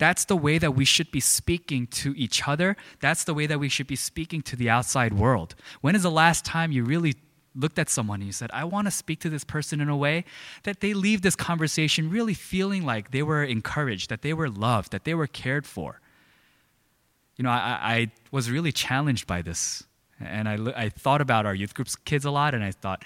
That's 0.00 0.24
the 0.24 0.36
way 0.36 0.56
that 0.56 0.74
we 0.74 0.86
should 0.86 1.10
be 1.10 1.20
speaking 1.20 1.86
to 1.88 2.14
each 2.16 2.48
other. 2.48 2.74
That's 3.00 3.24
the 3.24 3.34
way 3.34 3.46
that 3.46 3.60
we 3.60 3.68
should 3.68 3.86
be 3.86 3.96
speaking 3.96 4.40
to 4.42 4.56
the 4.56 4.70
outside 4.70 5.12
world. 5.12 5.54
When 5.82 5.94
is 5.94 6.04
the 6.04 6.10
last 6.10 6.42
time 6.42 6.72
you 6.72 6.84
really 6.84 7.16
looked 7.54 7.78
at 7.78 7.90
someone 7.90 8.20
and 8.20 8.26
you 8.26 8.32
said, 8.32 8.50
I 8.54 8.64
want 8.64 8.86
to 8.86 8.90
speak 8.90 9.20
to 9.20 9.28
this 9.28 9.44
person 9.44 9.78
in 9.78 9.90
a 9.90 9.96
way 9.96 10.24
that 10.62 10.80
they 10.80 10.94
leave 10.94 11.20
this 11.20 11.36
conversation 11.36 12.08
really 12.08 12.32
feeling 12.32 12.86
like 12.86 13.10
they 13.10 13.22
were 13.22 13.44
encouraged, 13.44 14.08
that 14.08 14.22
they 14.22 14.32
were 14.32 14.48
loved, 14.48 14.90
that 14.92 15.04
they 15.04 15.12
were 15.12 15.26
cared 15.26 15.66
for? 15.66 16.00
You 17.36 17.42
know, 17.42 17.50
I, 17.50 17.78
I 17.82 18.12
was 18.30 18.50
really 18.50 18.72
challenged 18.72 19.26
by 19.26 19.42
this. 19.42 19.84
And 20.18 20.48
I, 20.48 20.56
I 20.84 20.88
thought 20.88 21.20
about 21.20 21.44
our 21.44 21.54
youth 21.54 21.74
groups 21.74 21.94
kids 21.94 22.24
a 22.24 22.30
lot, 22.30 22.54
and 22.54 22.64
I 22.64 22.70
thought, 22.70 23.04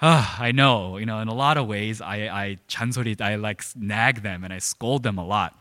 oh, 0.00 0.36
I 0.38 0.52
know, 0.52 0.98
you 0.98 1.06
know, 1.06 1.18
in 1.18 1.26
a 1.26 1.34
lot 1.34 1.56
of 1.56 1.66
ways, 1.66 2.00
I, 2.00 2.28
I 2.28 2.58
I 3.20 3.34
like 3.36 3.64
nag 3.74 4.22
them 4.22 4.44
and 4.44 4.52
I 4.52 4.58
scold 4.58 5.02
them 5.02 5.18
a 5.18 5.26
lot. 5.26 5.58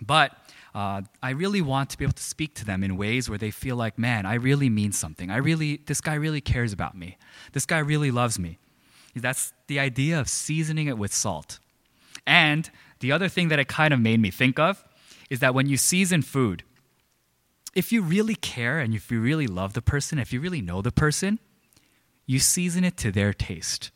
But 0.00 0.32
uh, 0.74 1.02
I 1.22 1.30
really 1.30 1.60
want 1.60 1.90
to 1.90 1.98
be 1.98 2.04
able 2.04 2.14
to 2.14 2.22
speak 2.22 2.54
to 2.56 2.64
them 2.64 2.82
in 2.82 2.96
ways 2.96 3.28
where 3.28 3.38
they 3.38 3.50
feel 3.50 3.76
like, 3.76 3.98
man, 3.98 4.26
I 4.26 4.34
really 4.34 4.70
mean 4.70 4.92
something. 4.92 5.30
I 5.30 5.36
really, 5.36 5.80
this 5.86 6.00
guy 6.00 6.14
really 6.14 6.40
cares 6.40 6.72
about 6.72 6.96
me. 6.96 7.18
This 7.52 7.66
guy 7.66 7.78
really 7.78 8.10
loves 8.10 8.38
me. 8.38 8.58
That's 9.14 9.52
the 9.66 9.80
idea 9.80 10.20
of 10.20 10.28
seasoning 10.28 10.86
it 10.86 10.96
with 10.96 11.12
salt. 11.12 11.58
And 12.26 12.70
the 13.00 13.12
other 13.12 13.28
thing 13.28 13.48
that 13.48 13.58
it 13.58 13.68
kind 13.68 13.92
of 13.92 14.00
made 14.00 14.20
me 14.20 14.30
think 14.30 14.58
of 14.58 14.84
is 15.28 15.40
that 15.40 15.54
when 15.54 15.66
you 15.66 15.76
season 15.76 16.22
food, 16.22 16.62
if 17.74 17.92
you 17.92 18.02
really 18.02 18.34
care 18.34 18.78
and 18.78 18.94
if 18.94 19.10
you 19.10 19.20
really 19.20 19.46
love 19.46 19.72
the 19.72 19.82
person, 19.82 20.18
if 20.18 20.32
you 20.32 20.40
really 20.40 20.60
know 20.60 20.82
the 20.82 20.92
person, 20.92 21.38
you 22.26 22.38
season 22.38 22.84
it 22.84 22.96
to 22.98 23.10
their 23.10 23.32
taste. 23.32 23.90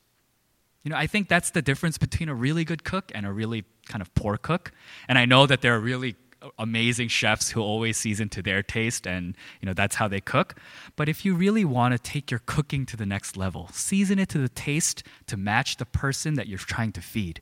You 0.85 0.91
know, 0.91 0.97
I 0.97 1.07
think 1.07 1.29
that's 1.29 1.51
the 1.51 1.63
difference 1.63 1.97
between 1.97 2.29
a 2.29 2.35
really 2.35 2.65
good 2.65 2.85
cook 2.85 3.11
and 3.15 3.25
a 3.25 3.33
really 3.33 3.65
kind 3.87 4.03
of 4.03 4.15
poor 4.15 4.37
cook. 4.37 4.71
And 5.09 5.19
I 5.19 5.25
know 5.25 5.47
that 5.47 5.63
there 5.63 5.75
are 5.75 5.81
really 5.81 6.15
amazing 6.59 7.09
chefs 7.09 7.51
who 7.51 7.63
always 7.63 7.97
season 7.97 8.29
to 8.29 8.43
their 8.43 8.63
taste 8.63 9.07
and 9.07 9.35
you 9.63 9.67
know 9.67 9.73
that's 9.73 9.97
how 9.97 10.09
they 10.09 10.21
cook. 10.21 10.57
But 10.95 11.09
if 11.09 11.25
you 11.25 11.35
really 11.35 11.65
want 11.65 11.93
to 11.93 11.99
take 11.99 12.31
your 12.31 12.41
cooking 12.45 12.85
to 12.87 12.99
the 12.99 13.07
next 13.07 13.35
level 13.37 13.71
season 13.73 14.19
it 14.19 14.29
to 14.31 14.39
the 14.39 14.51
taste 14.51 15.03
to 15.27 15.39
match 15.39 15.79
the 15.79 15.87
person 15.87 16.35
that 16.35 16.47
you're 16.47 16.59
trying 16.59 16.93
to 16.93 17.01
feed. 17.01 17.41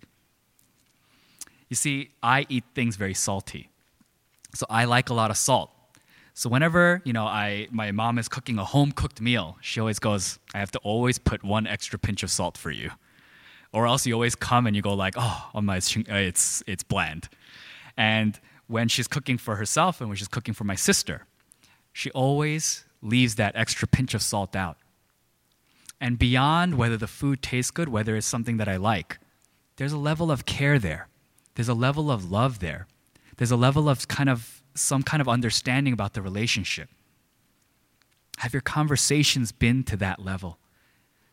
You 1.68 1.74
see 1.74 2.10
i 2.22 2.46
eat 2.48 2.64
things 2.76 2.94
very 2.94 3.14
salty. 3.14 3.70
So 4.54 4.66
i 4.70 4.84
like 4.84 5.10
a 5.10 5.14
lot 5.14 5.32
of 5.32 5.36
salt. 5.36 5.70
So 6.34 6.48
whenever 6.48 7.02
you 7.04 7.12
know 7.12 7.26
I 7.26 7.66
my 7.72 7.90
mom 7.90 8.18
is 8.18 8.28
cooking 8.28 8.56
a 8.58 8.64
home 8.64 8.92
cooked 8.92 9.20
meal 9.20 9.56
she 9.60 9.80
always 9.80 9.98
goes 9.98 10.38
i 10.54 10.58
have 10.58 10.70
to 10.70 10.78
always 10.78 11.18
put 11.18 11.42
one 11.42 11.66
extra 11.66 11.98
pinch 11.98 12.22
of 12.22 12.30
salt 12.30 12.56
for 12.56 12.70
you 12.70 12.92
or 13.72 13.86
else 13.86 14.06
you 14.06 14.14
always 14.14 14.34
come 14.34 14.66
and 14.66 14.76
you 14.76 14.82
go 14.82 14.94
like 14.94 15.14
oh, 15.16 15.50
oh 15.54 15.60
my 15.60 15.76
uh, 15.76 16.14
it's 16.14 16.62
it's 16.66 16.82
bland 16.82 17.28
and 17.96 18.38
when 18.66 18.88
she's 18.88 19.08
cooking 19.08 19.38
for 19.38 19.56
herself 19.56 20.00
and 20.00 20.08
when 20.08 20.16
she's 20.16 20.28
cooking 20.28 20.54
for 20.54 20.64
my 20.64 20.74
sister, 20.74 21.26
she 21.92 22.10
always 22.12 22.84
leaves 23.02 23.34
that 23.34 23.54
extra 23.54 23.86
pinch 23.86 24.14
of 24.14 24.22
salt 24.22 24.56
out. 24.56 24.78
And 26.00 26.18
beyond 26.18 26.76
whether 26.76 26.96
the 26.96 27.06
food 27.06 27.42
tastes 27.42 27.70
good, 27.70 27.88
whether 27.88 28.16
it's 28.16 28.26
something 28.26 28.56
that 28.56 28.68
I 28.68 28.76
like, 28.76 29.18
there's 29.76 29.92
a 29.92 29.98
level 29.98 30.30
of 30.30 30.46
care 30.46 30.78
there. 30.78 31.08
There's 31.54 31.68
a 31.68 31.74
level 31.74 32.10
of 32.10 32.30
love 32.30 32.60
there. 32.60 32.86
There's 33.36 33.50
a 33.50 33.56
level 33.56 33.88
of 33.88 34.08
kind 34.08 34.28
of 34.28 34.62
some 34.74 35.02
kind 35.02 35.20
of 35.20 35.28
understanding 35.28 35.92
about 35.92 36.14
the 36.14 36.22
relationship. 36.22 36.88
Have 38.38 38.54
your 38.54 38.62
conversations 38.62 39.52
been 39.52 39.84
to 39.84 39.96
that 39.98 40.24
level? 40.24 40.58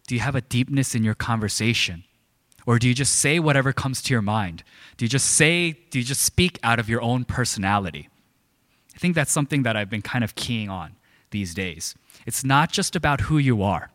Do 0.08 0.15
you 0.15 0.21
have 0.21 0.36
a 0.36 0.41
deepness 0.41 0.93
in 0.93 1.04
your 1.04 1.15
conversation? 1.15 2.04
Or 2.70 2.78
do 2.78 2.88
you 2.88 2.94
just 2.94 3.16
say 3.16 3.40
whatever 3.40 3.74
comes 3.74 4.00
to 4.04 4.14
your 4.14 4.22
mind? 4.22 4.64
Do 4.96 5.04
you 5.04 5.10
just 5.10 5.26
say, 5.26 5.72
do 5.90 5.98
you 5.98 6.06
just 6.06 6.22
speak 6.22 6.60
out 6.62 6.78
of 6.78 6.88
your 6.88 7.02
own 7.02 7.26
personality? 7.26 8.10
I 8.96 9.00
think 9.00 9.16
that's 9.16 9.32
something 9.32 9.64
that 9.64 9.76
I've 9.76 9.90
been 9.90 10.04
kind 10.04 10.24
of 10.24 10.36
keying 10.36 10.70
on 10.70 10.96
these 11.32 11.56
days. 11.56 11.96
It's 12.28 12.44
not 12.44 12.72
just 12.72 12.96
about 12.96 13.22
who 13.22 13.40
you 13.40 13.64
are, 13.64 13.90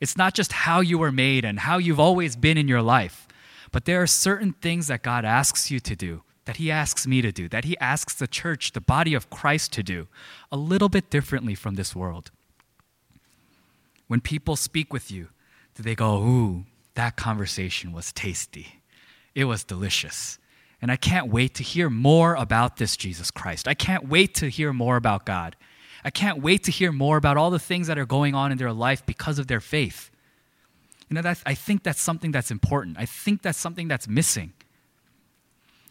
it's 0.00 0.16
not 0.16 0.32
just 0.32 0.52
how 0.52 0.80
you 0.80 0.96
were 0.96 1.12
made 1.12 1.44
and 1.44 1.60
how 1.60 1.76
you've 1.76 2.00
always 2.00 2.34
been 2.34 2.56
in 2.56 2.66
your 2.66 2.80
life, 2.80 3.28
but 3.72 3.84
there 3.84 4.00
are 4.00 4.06
certain 4.06 4.54
things 4.54 4.86
that 4.86 5.02
God 5.02 5.26
asks 5.26 5.70
you 5.70 5.78
to 5.78 5.94
do, 5.94 6.22
that 6.46 6.56
He 6.56 6.70
asks 6.70 7.06
me 7.06 7.20
to 7.20 7.30
do, 7.30 7.46
that 7.50 7.66
He 7.66 7.76
asks 7.76 8.14
the 8.14 8.26
church, 8.26 8.72
the 8.72 8.80
body 8.80 9.12
of 9.12 9.28
Christ 9.28 9.70
to 9.74 9.82
do, 9.82 10.08
a 10.50 10.56
little 10.56 10.88
bit 10.88 11.10
differently 11.10 11.54
from 11.54 11.74
this 11.74 11.94
world. 11.94 12.30
When 14.06 14.22
people 14.22 14.56
speak 14.56 14.94
with 14.94 15.10
you, 15.10 15.28
do 15.74 15.82
they 15.82 15.94
go, 15.94 16.16
ooh, 16.22 16.64
that 16.98 17.16
conversation 17.16 17.92
was 17.92 18.12
tasty. 18.12 18.82
It 19.32 19.44
was 19.44 19.62
delicious. 19.62 20.40
And 20.82 20.90
I 20.90 20.96
can't 20.96 21.28
wait 21.28 21.54
to 21.54 21.62
hear 21.62 21.88
more 21.88 22.34
about 22.34 22.76
this 22.76 22.96
Jesus 22.96 23.30
Christ. 23.30 23.68
I 23.68 23.74
can't 23.74 24.08
wait 24.08 24.34
to 24.34 24.48
hear 24.48 24.72
more 24.72 24.96
about 24.96 25.24
God. 25.24 25.54
I 26.04 26.10
can't 26.10 26.42
wait 26.42 26.64
to 26.64 26.72
hear 26.72 26.90
more 26.90 27.16
about 27.16 27.36
all 27.36 27.50
the 27.50 27.60
things 27.60 27.86
that 27.86 27.98
are 27.98 28.06
going 28.06 28.34
on 28.34 28.50
in 28.50 28.58
their 28.58 28.72
life 28.72 29.06
because 29.06 29.38
of 29.38 29.46
their 29.46 29.60
faith. 29.60 30.10
You 31.08 31.14
know, 31.14 31.34
I 31.46 31.54
think 31.54 31.84
that's 31.84 32.00
something 32.00 32.32
that's 32.32 32.50
important. 32.50 32.96
I 32.98 33.06
think 33.06 33.42
that's 33.42 33.58
something 33.58 33.86
that's 33.86 34.08
missing. 34.08 34.52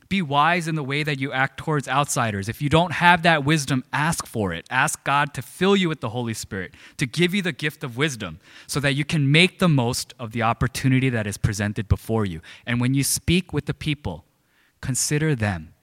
Be 0.10 0.22
wise 0.22 0.68
in 0.68 0.76
the 0.76 0.84
way 0.84 1.04
that 1.04 1.20
you 1.20 1.34
act 1.34 1.58
towards 1.58 1.88
outsiders. 1.88 2.48
If 2.48 2.62
you 2.62 2.70
don't 2.70 2.94
have 2.94 3.24
that 3.24 3.44
wisdom, 3.44 3.84
ask 3.92 4.26
for 4.26 4.54
it. 4.54 4.66
Ask 4.70 5.04
God 5.04 5.34
to 5.34 5.42
fill 5.42 5.76
you 5.76 5.90
with 5.90 6.00
the 6.00 6.10
Holy 6.10 6.34
Spirit, 6.34 6.74
to 6.98 7.06
give 7.06 7.34
you 7.34 7.42
the 7.42 7.52
gift 7.52 7.84
of 7.84 7.98
wisdom, 7.98 8.40
so 8.68 8.80
that 8.80 8.94
you 8.94 9.04
can 9.04 9.30
make 9.32 9.60
the 9.60 9.68
most 9.68 10.14
of 10.18 10.32
the 10.32 10.44
opportunity 10.44 11.10
that 11.10 11.28
is 11.28 11.38
presented 11.38 11.90
before 11.90 12.26
you. 12.26 12.42
And 12.66 12.80
when 12.80 12.94
you 12.94 13.04
speak 13.04 13.52
with 13.52 13.66
the 13.66 13.74
people, 13.74 14.24
consider 14.80 15.36
them, 15.36 15.74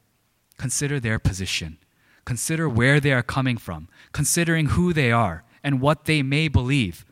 consider 0.57 0.99
their 0.99 1.19
position, 1.19 1.77
consider 2.25 2.67
where 2.67 3.01
they 3.01 3.13
are 3.13 3.23
coming 3.23 3.59
from, 3.59 3.89
considering 4.13 4.67
who 4.67 4.95
they 4.95 5.13
are 5.13 5.45
and 5.63 5.83
what 5.83 6.07
they 6.07 6.23
may 6.23 6.49
believe. 6.49 7.05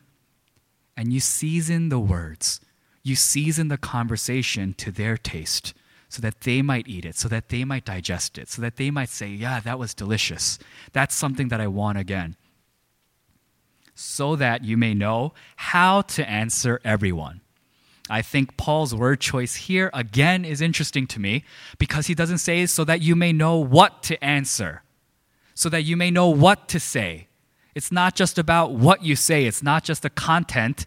And 0.97 1.13
you 1.13 1.19
season 1.19 1.89
the 1.89 1.99
words, 1.99 2.59
you 3.03 3.15
season 3.15 3.67
the 3.67 3.77
conversation 3.77 4.73
to 4.75 4.91
their 4.91 5.17
taste 5.17 5.73
so 6.13 6.21
that 6.21 6.41
they 6.41 6.61
might 6.61 6.87
eat 6.87 7.05
it, 7.05 7.15
so 7.15 7.27
that 7.27 7.49
they 7.49 7.63
might 7.65 7.85
digest 7.85 8.37
it, 8.37 8.47
so 8.47 8.61
that 8.61 8.75
they 8.75 8.91
might 8.91 9.09
say, 9.09 9.27
Yeah, 9.27 9.59
that 9.61 9.79
was 9.79 9.93
delicious. 9.95 10.59
That's 10.91 11.15
something 11.15 11.47
that 11.49 11.59
I 11.59 11.67
want 11.67 11.97
again. 11.97 12.35
so 13.95 14.35
that 14.35 14.63
you 14.63 14.75
may 14.75 14.93
know 14.93 15.33
how 15.55 16.01
to 16.01 16.27
answer 16.27 16.79
everyone. 16.83 17.41
I 18.09 18.21
think 18.21 18.57
Paul's 18.57 18.93
word 18.93 19.19
choice 19.21 19.55
here 19.55 19.89
again 19.93 20.45
is 20.45 20.61
interesting 20.61 21.05
to 21.07 21.19
me 21.19 21.43
because 21.77 22.07
he 22.07 22.15
doesn't 22.15 22.39
say 22.39 22.65
so 22.65 22.83
that 22.85 23.01
you 23.01 23.15
may 23.15 23.31
know 23.31 23.57
what 23.57 24.03
to 24.03 24.23
answer, 24.23 24.81
so 25.53 25.69
that 25.69 25.83
you 25.83 25.95
may 25.95 26.11
know 26.11 26.27
what 26.27 26.67
to 26.69 26.79
say. 26.79 27.27
It's 27.75 27.91
not 27.91 28.15
just 28.15 28.37
about 28.37 28.73
what 28.73 29.03
you 29.03 29.15
say, 29.15 29.45
it's 29.45 29.63
not 29.63 29.83
just 29.83 30.01
the 30.01 30.09
content, 30.09 30.85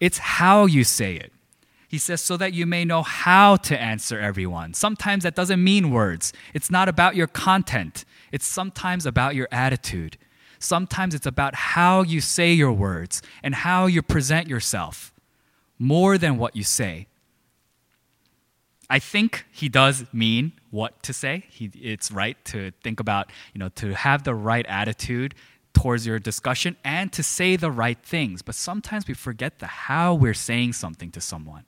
it's 0.00 0.18
how 0.18 0.66
you 0.66 0.84
say 0.84 1.14
it. 1.16 1.32
He 1.88 1.98
says, 1.98 2.20
so 2.20 2.36
that 2.36 2.52
you 2.52 2.66
may 2.66 2.84
know 2.84 3.02
how 3.02 3.56
to 3.56 3.80
answer 3.80 4.18
everyone. 4.18 4.74
Sometimes 4.74 5.22
that 5.22 5.36
doesn't 5.36 5.62
mean 5.62 5.90
words. 5.90 6.32
It's 6.52 6.70
not 6.70 6.88
about 6.88 7.16
your 7.16 7.26
content, 7.28 8.04
it's 8.32 8.46
sometimes 8.46 9.06
about 9.06 9.34
your 9.34 9.48
attitude. 9.52 10.18
Sometimes 10.58 11.14
it's 11.14 11.26
about 11.26 11.54
how 11.54 12.02
you 12.02 12.20
say 12.20 12.52
your 12.52 12.72
words 12.72 13.20
and 13.42 13.54
how 13.54 13.86
you 13.86 14.00
present 14.00 14.48
yourself 14.48 15.12
more 15.78 16.16
than 16.16 16.38
what 16.38 16.56
you 16.56 16.64
say. 16.64 17.06
I 18.88 18.98
think 18.98 19.44
he 19.50 19.68
does 19.68 20.04
mean 20.12 20.52
what 20.70 21.02
to 21.02 21.12
say. 21.12 21.44
He, 21.50 21.70
it's 21.74 22.10
right 22.10 22.42
to 22.46 22.72
think 22.82 23.00
about, 23.00 23.30
you 23.52 23.58
know, 23.58 23.68
to 23.70 23.94
have 23.94 24.22
the 24.22 24.34
right 24.34 24.64
attitude 24.66 25.34
towards 25.74 26.06
your 26.06 26.18
discussion 26.18 26.76
and 26.84 27.12
to 27.12 27.22
say 27.22 27.56
the 27.56 27.70
right 27.70 27.98
things. 27.98 28.42
But 28.42 28.54
sometimes 28.54 29.06
we 29.06 29.14
forget 29.14 29.58
the 29.58 29.66
how 29.66 30.14
we're 30.14 30.34
saying 30.34 30.72
something 30.72 31.10
to 31.10 31.20
someone. 31.20 31.64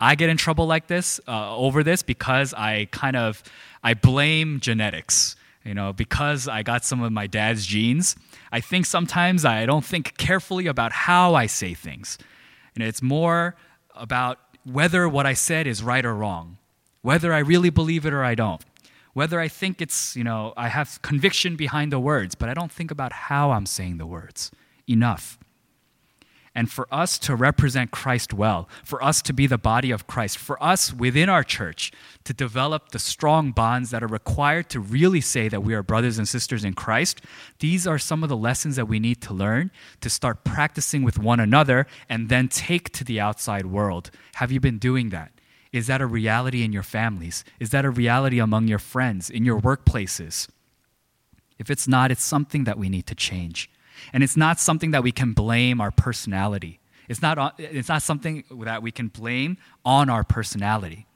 I 0.00 0.14
get 0.14 0.30
in 0.30 0.36
trouble 0.36 0.66
like 0.66 0.86
this 0.86 1.20
uh, 1.28 1.54
over 1.54 1.82
this 1.84 2.02
because 2.02 2.54
I 2.54 2.88
kind 2.90 3.16
of 3.16 3.42
I 3.82 3.94
blame 3.94 4.60
genetics. 4.60 5.36
You 5.62 5.74
know, 5.74 5.92
because 5.92 6.48
I 6.48 6.62
got 6.62 6.86
some 6.86 7.02
of 7.02 7.12
my 7.12 7.26
dad's 7.26 7.66
genes, 7.66 8.16
I 8.50 8.60
think 8.60 8.86
sometimes 8.86 9.44
I 9.44 9.66
don't 9.66 9.84
think 9.84 10.16
carefully 10.16 10.66
about 10.66 10.90
how 10.90 11.34
I 11.34 11.44
say 11.44 11.74
things. 11.74 12.16
And 12.74 12.82
it's 12.82 13.02
more 13.02 13.56
about 13.94 14.38
whether 14.64 15.06
what 15.06 15.26
I 15.26 15.34
said 15.34 15.66
is 15.66 15.82
right 15.82 16.04
or 16.04 16.14
wrong, 16.14 16.56
whether 17.02 17.34
I 17.34 17.40
really 17.40 17.68
believe 17.68 18.06
it 18.06 18.14
or 18.14 18.24
I 18.24 18.34
don't, 18.34 18.64
whether 19.12 19.38
I 19.38 19.48
think 19.48 19.82
it's, 19.82 20.16
you 20.16 20.24
know, 20.24 20.54
I 20.56 20.68
have 20.68 21.02
conviction 21.02 21.56
behind 21.56 21.92
the 21.92 22.00
words, 22.00 22.34
but 22.34 22.48
I 22.48 22.54
don't 22.54 22.72
think 22.72 22.90
about 22.90 23.12
how 23.12 23.50
I'm 23.50 23.66
saying 23.66 23.98
the 23.98 24.06
words 24.06 24.50
enough. 24.88 25.38
And 26.52 26.70
for 26.70 26.88
us 26.92 27.16
to 27.20 27.36
represent 27.36 27.92
Christ 27.92 28.34
well, 28.34 28.68
for 28.84 29.02
us 29.04 29.22
to 29.22 29.32
be 29.32 29.46
the 29.46 29.56
body 29.56 29.92
of 29.92 30.08
Christ, 30.08 30.36
for 30.36 30.60
us 30.62 30.92
within 30.92 31.28
our 31.28 31.44
church 31.44 31.92
to 32.24 32.32
develop 32.32 32.88
the 32.88 32.98
strong 32.98 33.52
bonds 33.52 33.90
that 33.90 34.02
are 34.02 34.08
required 34.08 34.68
to 34.70 34.80
really 34.80 35.20
say 35.20 35.48
that 35.48 35.62
we 35.62 35.74
are 35.74 35.82
brothers 35.84 36.18
and 36.18 36.28
sisters 36.28 36.64
in 36.64 36.74
Christ, 36.74 37.20
these 37.60 37.86
are 37.86 37.98
some 37.98 38.24
of 38.24 38.28
the 38.28 38.36
lessons 38.36 38.74
that 38.76 38.88
we 38.88 38.98
need 38.98 39.20
to 39.22 39.32
learn 39.32 39.70
to 40.00 40.10
start 40.10 40.42
practicing 40.42 41.04
with 41.04 41.18
one 41.18 41.38
another 41.38 41.86
and 42.08 42.28
then 42.28 42.48
take 42.48 42.90
to 42.94 43.04
the 43.04 43.20
outside 43.20 43.66
world. 43.66 44.10
Have 44.34 44.50
you 44.50 44.58
been 44.58 44.78
doing 44.78 45.10
that? 45.10 45.30
Is 45.72 45.86
that 45.86 46.00
a 46.00 46.06
reality 46.06 46.64
in 46.64 46.72
your 46.72 46.82
families? 46.82 47.44
Is 47.60 47.70
that 47.70 47.84
a 47.84 47.90
reality 47.90 48.40
among 48.40 48.66
your 48.66 48.80
friends, 48.80 49.30
in 49.30 49.44
your 49.44 49.60
workplaces? 49.60 50.48
If 51.60 51.70
it's 51.70 51.86
not, 51.86 52.10
it's 52.10 52.24
something 52.24 52.64
that 52.64 52.78
we 52.78 52.88
need 52.88 53.06
to 53.06 53.14
change. 53.14 53.70
And 54.12 54.22
it's 54.22 54.36
not 54.36 54.60
something 54.60 54.90
that 54.90 55.02
we 55.02 55.12
can 55.12 55.32
blame 55.32 55.80
our 55.80 55.90
personality. 55.90 56.80
It's 57.08 57.22
not, 57.22 57.58
it's 57.58 57.88
not 57.88 58.02
something 58.02 58.44
that 58.50 58.82
we 58.82 58.90
can 58.90 59.08
blame 59.08 59.56
on 59.84 60.08
our 60.08 60.22
personality. 60.24 61.06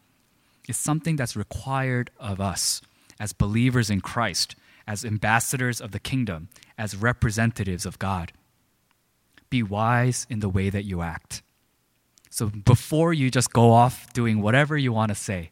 It's 0.69 0.79
something 0.79 1.17
that's 1.17 1.37
required 1.37 2.11
of 2.19 2.41
us 2.41 2.81
as 3.21 3.33
believers 3.33 3.91
in 3.91 4.01
Christ, 4.01 4.57
as 4.87 5.05
ambassadors 5.05 5.81
of 5.81 5.93
the 5.93 6.01
kingdom, 6.01 6.49
as 6.77 6.97
representatives 6.97 7.87
of 7.87 7.99
God. 7.99 8.33
Be 9.51 9.63
wise 9.63 10.27
in 10.29 10.41
the 10.41 10.49
way 10.49 10.71
that 10.71 10.85
you 10.85 11.01
act. 11.01 11.43
So 12.29 12.49
before 12.49 13.13
you 13.13 13.31
just 13.31 13.53
go 13.53 13.71
off 13.71 14.13
doing 14.13 14.43
whatever 14.43 14.77
you 14.77 14.93
want 14.93 15.11
to 15.11 15.15
say, 15.15 15.51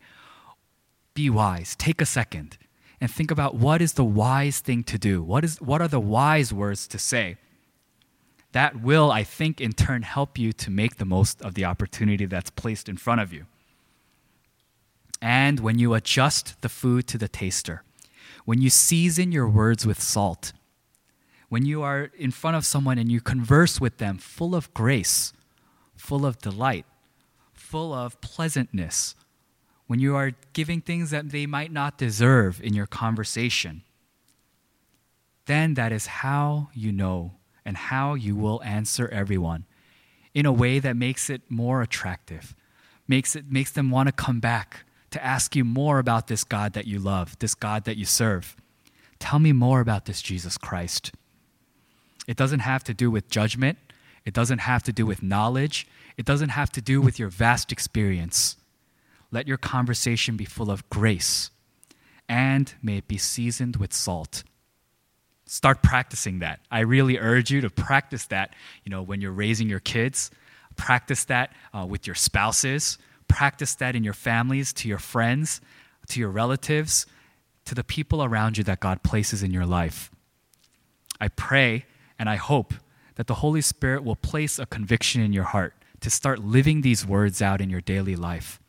be 1.15 1.31
wise. 1.31 1.77
Take 1.77 2.01
a 2.01 2.07
second 2.07 2.59
and 3.03 3.11
think 3.11 3.33
about 3.33 3.57
what 3.57 3.83
is 3.83 3.95
the 3.95 4.05
wise 4.05 4.61
thing 4.61 4.85
to 4.85 4.97
do? 4.97 5.25
What, 5.25 5.45
is, 5.45 5.61
what 5.61 5.83
are 5.83 5.89
the 5.89 5.99
wise 5.99 6.53
words 6.53 6.87
to 6.87 6.99
say? 7.01 7.37
That 8.53 8.81
will, 8.81 9.11
I 9.11 9.25
think, 9.25 9.61
in 9.61 9.73
turn 9.73 10.03
help 10.03 10.39
you 10.39 10.53
to 10.53 10.71
make 10.71 10.99
the 10.99 11.05
most 11.05 11.43
of 11.43 11.55
the 11.55 11.65
opportunity 11.65 12.27
that's 12.27 12.51
placed 12.51 12.89
in 12.89 12.97
front 12.97 13.21
of 13.21 13.33
you. 13.33 13.47
And 15.21 15.59
when 15.59 15.81
you 15.81 15.95
adjust 15.95 16.63
the 16.63 16.69
food 16.69 17.09
to 17.09 17.19
the 17.19 17.27
taster, 17.27 17.83
when 18.45 18.63
you 18.63 18.71
season 18.71 19.33
your 19.33 19.49
words 19.49 19.85
with 19.85 20.01
salt, 20.01 20.53
when 21.49 21.67
you 21.67 21.83
are 21.83 22.13
in 22.17 22.31
front 22.31 22.57
of 22.57 22.65
someone 22.65 22.99
and 22.99 23.11
you 23.11 23.21
converse 23.21 23.81
with 23.81 23.99
them 23.99 24.17
full 24.17 24.55
of 24.55 24.73
grace, 24.75 25.33
full 25.97 26.25
of 26.25 26.39
delight, 26.39 26.87
full 27.53 27.93
of 27.93 28.21
pleasantness, 28.21 29.17
when 29.93 30.01
you 30.01 30.17
are 30.17 30.33
giving 30.55 30.81
things 30.81 31.11
that 31.11 31.33
they 31.33 31.45
might 31.45 31.71
not 31.71 31.99
deserve 31.99 32.59
in 32.63 32.73
your 32.73 32.87
conversation, 32.87 33.83
then 35.45 35.75
that 35.75 35.93
is 35.93 36.07
how 36.07 36.71
you 36.73 36.91
know 36.91 37.33
and 37.63 37.77
how 37.77 38.15
you 38.15 38.35
will 38.35 38.63
answer 38.63 39.07
everyone 39.09 39.67
in 40.33 40.47
a 40.47 40.51
way 40.51 40.79
that 40.79 40.97
makes 40.97 41.29
it 41.29 41.43
more 41.51 41.83
attractive, 41.83 42.55
makes, 43.07 43.37
it, 43.37 43.53
makes 43.53 43.71
them 43.71 43.91
want 43.91 44.07
to 44.07 44.13
come 44.13 44.41
back 44.41 44.87
to 45.11 45.23
ask 45.23 45.55
you 45.55 45.63
more 45.63 45.99
about 45.99 46.27
this 46.27 46.43
God 46.43 46.73
that 46.73 46.87
you 46.87 46.99
love, 46.99 47.39
this 47.41 47.55
God 47.55 47.85
that 47.85 47.99
you 47.99 48.07
serve. 48.07 48.57
Tell 49.19 49.41
me 49.41 49.53
more 49.53 49.81
about 49.81 50.07
this 50.07 50.23
Jesus 50.23 50.57
Christ. 50.57 51.13
It 52.27 52.39
doesn't 52.39 52.61
have 52.61 52.83
to 52.85 52.95
do 52.95 53.11
with 53.11 53.29
judgment. 53.29 53.77
It 54.25 54.33
doesn't 54.33 54.61
have 54.61 54.83
to 54.85 54.93
do 54.95 55.05
with 55.05 55.23
knowledge. 55.23 55.87
It 56.17 56.25
doesn't 56.25 56.49
have 56.49 56.73
to 56.73 56.81
do 56.81 57.03
with 57.03 57.19
your 57.19 57.29
vast 57.29 57.71
experience. 57.71 58.57
Let 59.33 59.49
your 59.49 59.57
conversation 59.57 60.37
be 60.37 60.45
full 60.45 60.71
of 60.71 60.89
grace, 60.91 61.51
and 62.29 62.73
may 62.83 62.99
it 62.99 63.09
be 63.09 63.19
seasoned 63.19 63.77
with 63.77 63.93
salt. 63.93 64.45
Start 65.47 65.83
practicing 65.83 66.39
that. 66.39 66.61
I 66.71 66.81
really 66.81 67.19
urge 67.19 67.51
you 67.51 67.61
to 67.63 67.71
practice 67.71 68.27
that, 68.27 68.55
you 68.85 68.91
know, 68.91 69.03
when 69.03 69.21
you're 69.21 69.33
raising 69.33 69.69
your 69.69 69.81
kids. 69.81 70.31
Practice 70.77 71.25
that 71.25 71.53
uh, 71.75 71.85
with 71.85 72.07
your 72.07 72.15
spouses. 72.15 72.97
Practice 73.29 73.75
that 73.77 73.97
in 73.97 74.05
your 74.05 74.15
families, 74.15 74.73
to 74.75 74.89
your 74.89 74.99
friends, 74.99 75.61
to 76.09 76.21
your 76.21 76.31
relatives, 76.31 77.07
to 77.65 77.75
the 77.75 77.85
people 77.85 78.23
around 78.23 78.59
you 78.59 78.65
that 78.65 78.81
God 78.81 79.03
places 79.03 79.43
in 79.43 79.51
your 79.51 79.67
life. 79.67 80.11
I 81.21 81.29
pray 81.29 81.87
and 82.19 82.29
I 82.29 82.37
hope 82.37 82.75
that 83.17 83.27
the 83.27 83.35
Holy 83.35 83.61
Spirit 83.61 84.05
will 84.05 84.17
place 84.17 84.59
a 84.59 84.67
conviction 84.67 85.23
in 85.23 85.33
your 85.33 85.45
heart 85.45 85.75
to 86.01 86.11
start 86.11 86.41
living 86.41 86.81
these 86.81 87.07
words 87.07 87.41
out 87.41 87.61
in 87.61 87.71
your 87.71 87.81
daily 87.81 88.17
life. 88.17 88.61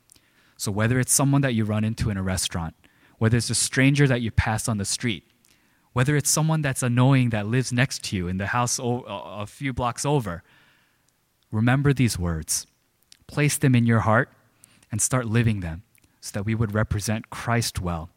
So, 0.64 0.72
whether 0.72 0.98
it's 0.98 1.12
someone 1.12 1.42
that 1.42 1.56
you 1.56 1.66
run 1.66 1.84
into 1.84 2.10
in 2.10 2.16
a 2.16 2.24
restaurant, 2.24 2.74
whether 3.18 3.36
it's 3.36 3.50
a 3.50 3.54
stranger 3.54 4.08
that 4.08 4.22
you 4.22 4.32
pass 4.32 4.70
on 4.70 4.78
the 4.78 4.86
street, 4.86 5.28
whether 5.92 6.16
it's 6.16 6.30
someone 6.30 6.62
that's 6.62 6.82
annoying 6.82 7.32
that 7.32 7.48
lives 7.48 7.74
next 7.74 8.02
to 8.06 8.16
you 8.16 8.30
in 8.30 8.38
the 8.38 8.46
house 8.46 8.80
a 8.82 9.46
few 9.46 9.74
blocks 9.74 10.06
over, 10.06 10.42
remember 11.52 11.92
these 11.92 12.18
words. 12.18 12.66
Place 13.28 13.58
them 13.58 13.76
in 13.76 13.86
your 13.86 14.00
heart 14.00 14.30
and 14.90 15.02
start 15.02 15.26
living 15.26 15.60
them 15.60 15.84
so 16.22 16.32
that 16.36 16.46
we 16.46 16.56
would 16.56 16.74
represent 16.74 17.30
Christ 17.30 17.82
well 17.82 18.10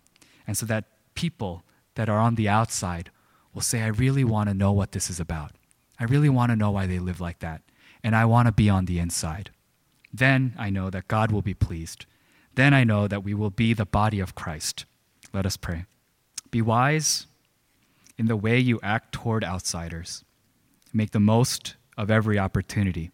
and 0.46 0.56
so 0.56 0.66
that 0.66 0.84
people 1.16 1.64
that 1.96 2.08
are 2.08 2.20
on 2.20 2.36
the 2.36 2.48
outside 2.48 3.10
will 3.54 3.60
say, 3.60 3.82
I 3.82 3.88
really 3.88 4.22
want 4.22 4.48
to 4.50 4.54
know 4.54 4.70
what 4.70 4.92
this 4.92 5.10
is 5.10 5.18
about. 5.18 5.50
I 5.98 6.04
really 6.04 6.28
want 6.28 6.52
to 6.52 6.56
know 6.56 6.70
why 6.70 6.86
they 6.86 7.00
live 7.00 7.20
like 7.20 7.40
that. 7.40 7.62
And 8.04 8.14
I 8.14 8.24
want 8.24 8.46
to 8.46 8.52
be 8.52 8.70
on 8.70 8.84
the 8.84 9.00
inside. 9.00 9.50
Then 10.14 10.54
I 10.56 10.70
know 10.70 10.90
that 10.90 11.08
God 11.08 11.32
will 11.32 11.42
be 11.42 11.52
pleased 11.52 12.06
then 12.56 12.74
I 12.74 12.84
know 12.84 13.06
that 13.06 13.22
we 13.22 13.34
will 13.34 13.50
be 13.50 13.72
the 13.72 13.86
body 13.86 14.18
of 14.18 14.34
Christ. 14.34 14.84
Let 15.32 15.46
us 15.46 15.56
pray. 15.56 15.84
Be 16.50 16.60
wise 16.60 17.26
in 18.18 18.26
the 18.26 18.36
way 18.36 18.58
you 18.58 18.80
act 18.82 19.12
toward 19.12 19.44
outsiders. 19.44 20.24
Make 20.92 21.10
the 21.10 21.20
most 21.20 21.76
of 21.96 22.10
every 22.10 22.38
opportunity. 22.38 23.10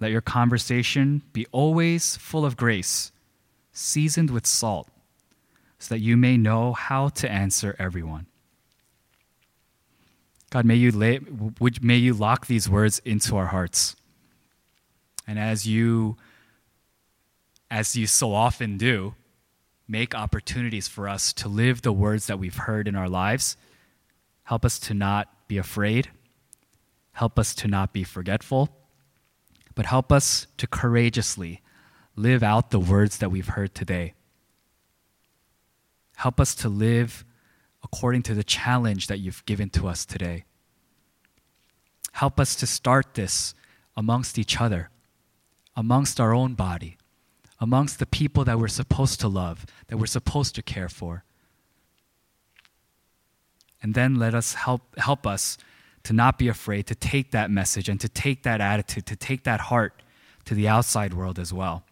Let 0.00 0.10
your 0.10 0.22
conversation 0.22 1.22
be 1.32 1.46
always 1.52 2.16
full 2.16 2.44
of 2.44 2.56
grace, 2.56 3.12
seasoned 3.72 4.30
with 4.30 4.46
salt, 4.46 4.88
so 5.78 5.94
that 5.94 6.00
you 6.00 6.16
may 6.16 6.36
know 6.36 6.72
how 6.72 7.08
to 7.10 7.30
answer 7.30 7.76
everyone. 7.78 8.26
God, 10.50 10.64
may 10.64 10.76
you, 10.76 10.90
lay, 10.90 11.20
may 11.82 11.96
you 11.96 12.14
lock 12.14 12.46
these 12.46 12.68
words 12.68 13.00
into 13.04 13.36
our 13.36 13.46
hearts. 13.46 13.96
And 15.26 15.38
as 15.38 15.66
you 15.66 16.16
as 17.74 17.96
you 17.96 18.06
so 18.06 18.32
often 18.32 18.78
do, 18.78 19.16
make 19.88 20.14
opportunities 20.14 20.86
for 20.86 21.08
us 21.08 21.32
to 21.32 21.48
live 21.48 21.82
the 21.82 21.92
words 21.92 22.28
that 22.28 22.38
we've 22.38 22.56
heard 22.56 22.86
in 22.86 22.94
our 22.94 23.08
lives. 23.08 23.56
Help 24.44 24.64
us 24.64 24.78
to 24.78 24.94
not 24.94 25.48
be 25.48 25.58
afraid. 25.58 26.08
Help 27.14 27.36
us 27.36 27.52
to 27.52 27.66
not 27.66 27.92
be 27.92 28.04
forgetful. 28.04 28.68
But 29.74 29.86
help 29.86 30.12
us 30.12 30.46
to 30.56 30.68
courageously 30.68 31.62
live 32.14 32.44
out 32.44 32.70
the 32.70 32.78
words 32.78 33.18
that 33.18 33.32
we've 33.32 33.48
heard 33.48 33.74
today. 33.74 34.14
Help 36.14 36.38
us 36.38 36.54
to 36.54 36.68
live 36.68 37.24
according 37.82 38.22
to 38.22 38.34
the 38.34 38.44
challenge 38.44 39.08
that 39.08 39.18
you've 39.18 39.44
given 39.46 39.68
to 39.70 39.88
us 39.88 40.06
today. 40.06 40.44
Help 42.12 42.38
us 42.38 42.54
to 42.54 42.68
start 42.68 43.14
this 43.14 43.52
amongst 43.96 44.38
each 44.38 44.60
other, 44.60 44.90
amongst 45.74 46.20
our 46.20 46.32
own 46.32 46.54
body, 46.54 46.98
amongst 47.60 47.98
the 47.98 48.06
people 48.06 48.44
that 48.44 48.58
we're 48.58 48.68
supposed 48.68 49.20
to 49.20 49.28
love, 49.28 49.66
that 49.88 49.96
we're 49.96 50.06
supposed 50.06 50.54
to 50.54 50.62
care 50.62 50.88
for. 50.88 51.24
And 53.82 53.94
then 53.94 54.16
let 54.16 54.34
us 54.34 54.54
help, 54.54 54.98
help 54.98 55.26
us 55.26 55.58
to 56.04 56.12
not 56.12 56.38
be 56.38 56.48
afraid 56.48 56.86
to 56.86 56.94
take 56.94 57.30
that 57.32 57.50
message 57.50 57.88
and 57.88 58.00
to 58.00 58.08
take 58.08 58.42
that 58.42 58.60
attitude, 58.60 59.06
to 59.06 59.16
take 59.16 59.44
that 59.44 59.60
heart 59.60 60.02
to 60.44 60.54
the 60.54 60.68
outside 60.68 61.14
world 61.14 61.38
as 61.38 61.52
well. 61.52 61.84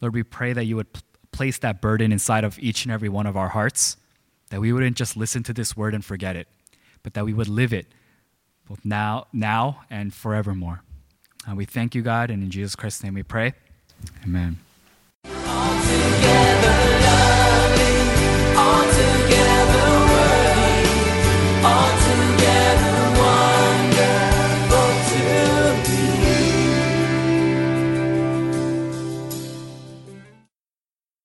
Lord, 0.00 0.14
we 0.14 0.22
pray 0.22 0.52
that 0.52 0.64
you 0.64 0.76
would 0.76 0.88
place 1.32 1.58
that 1.58 1.80
burden 1.80 2.12
inside 2.12 2.44
of 2.44 2.58
each 2.58 2.84
and 2.84 2.92
every 2.92 3.08
one 3.08 3.26
of 3.26 3.36
our 3.36 3.48
hearts, 3.48 3.96
that 4.50 4.60
we 4.60 4.72
wouldn't 4.72 4.96
just 4.96 5.16
listen 5.16 5.42
to 5.44 5.52
this 5.52 5.76
word 5.76 5.94
and 5.94 6.04
forget 6.04 6.36
it, 6.36 6.48
but 7.02 7.14
that 7.14 7.24
we 7.24 7.32
would 7.32 7.48
live 7.48 7.72
it 7.72 7.86
both 8.68 8.84
now, 8.84 9.26
now 9.32 9.82
and 9.90 10.14
forevermore. 10.14 10.82
Uh, 11.48 11.54
we 11.54 11.64
thank 11.64 11.94
you, 11.94 12.02
God, 12.02 12.30
and 12.30 12.42
in 12.42 12.50
Jesus 12.50 12.76
Christ's 12.76 13.02
name 13.02 13.14
we 13.14 13.22
pray. 13.22 13.54
Amen. 14.24 14.58
Loving, 15.24 16.12
worthy, 20.12 21.99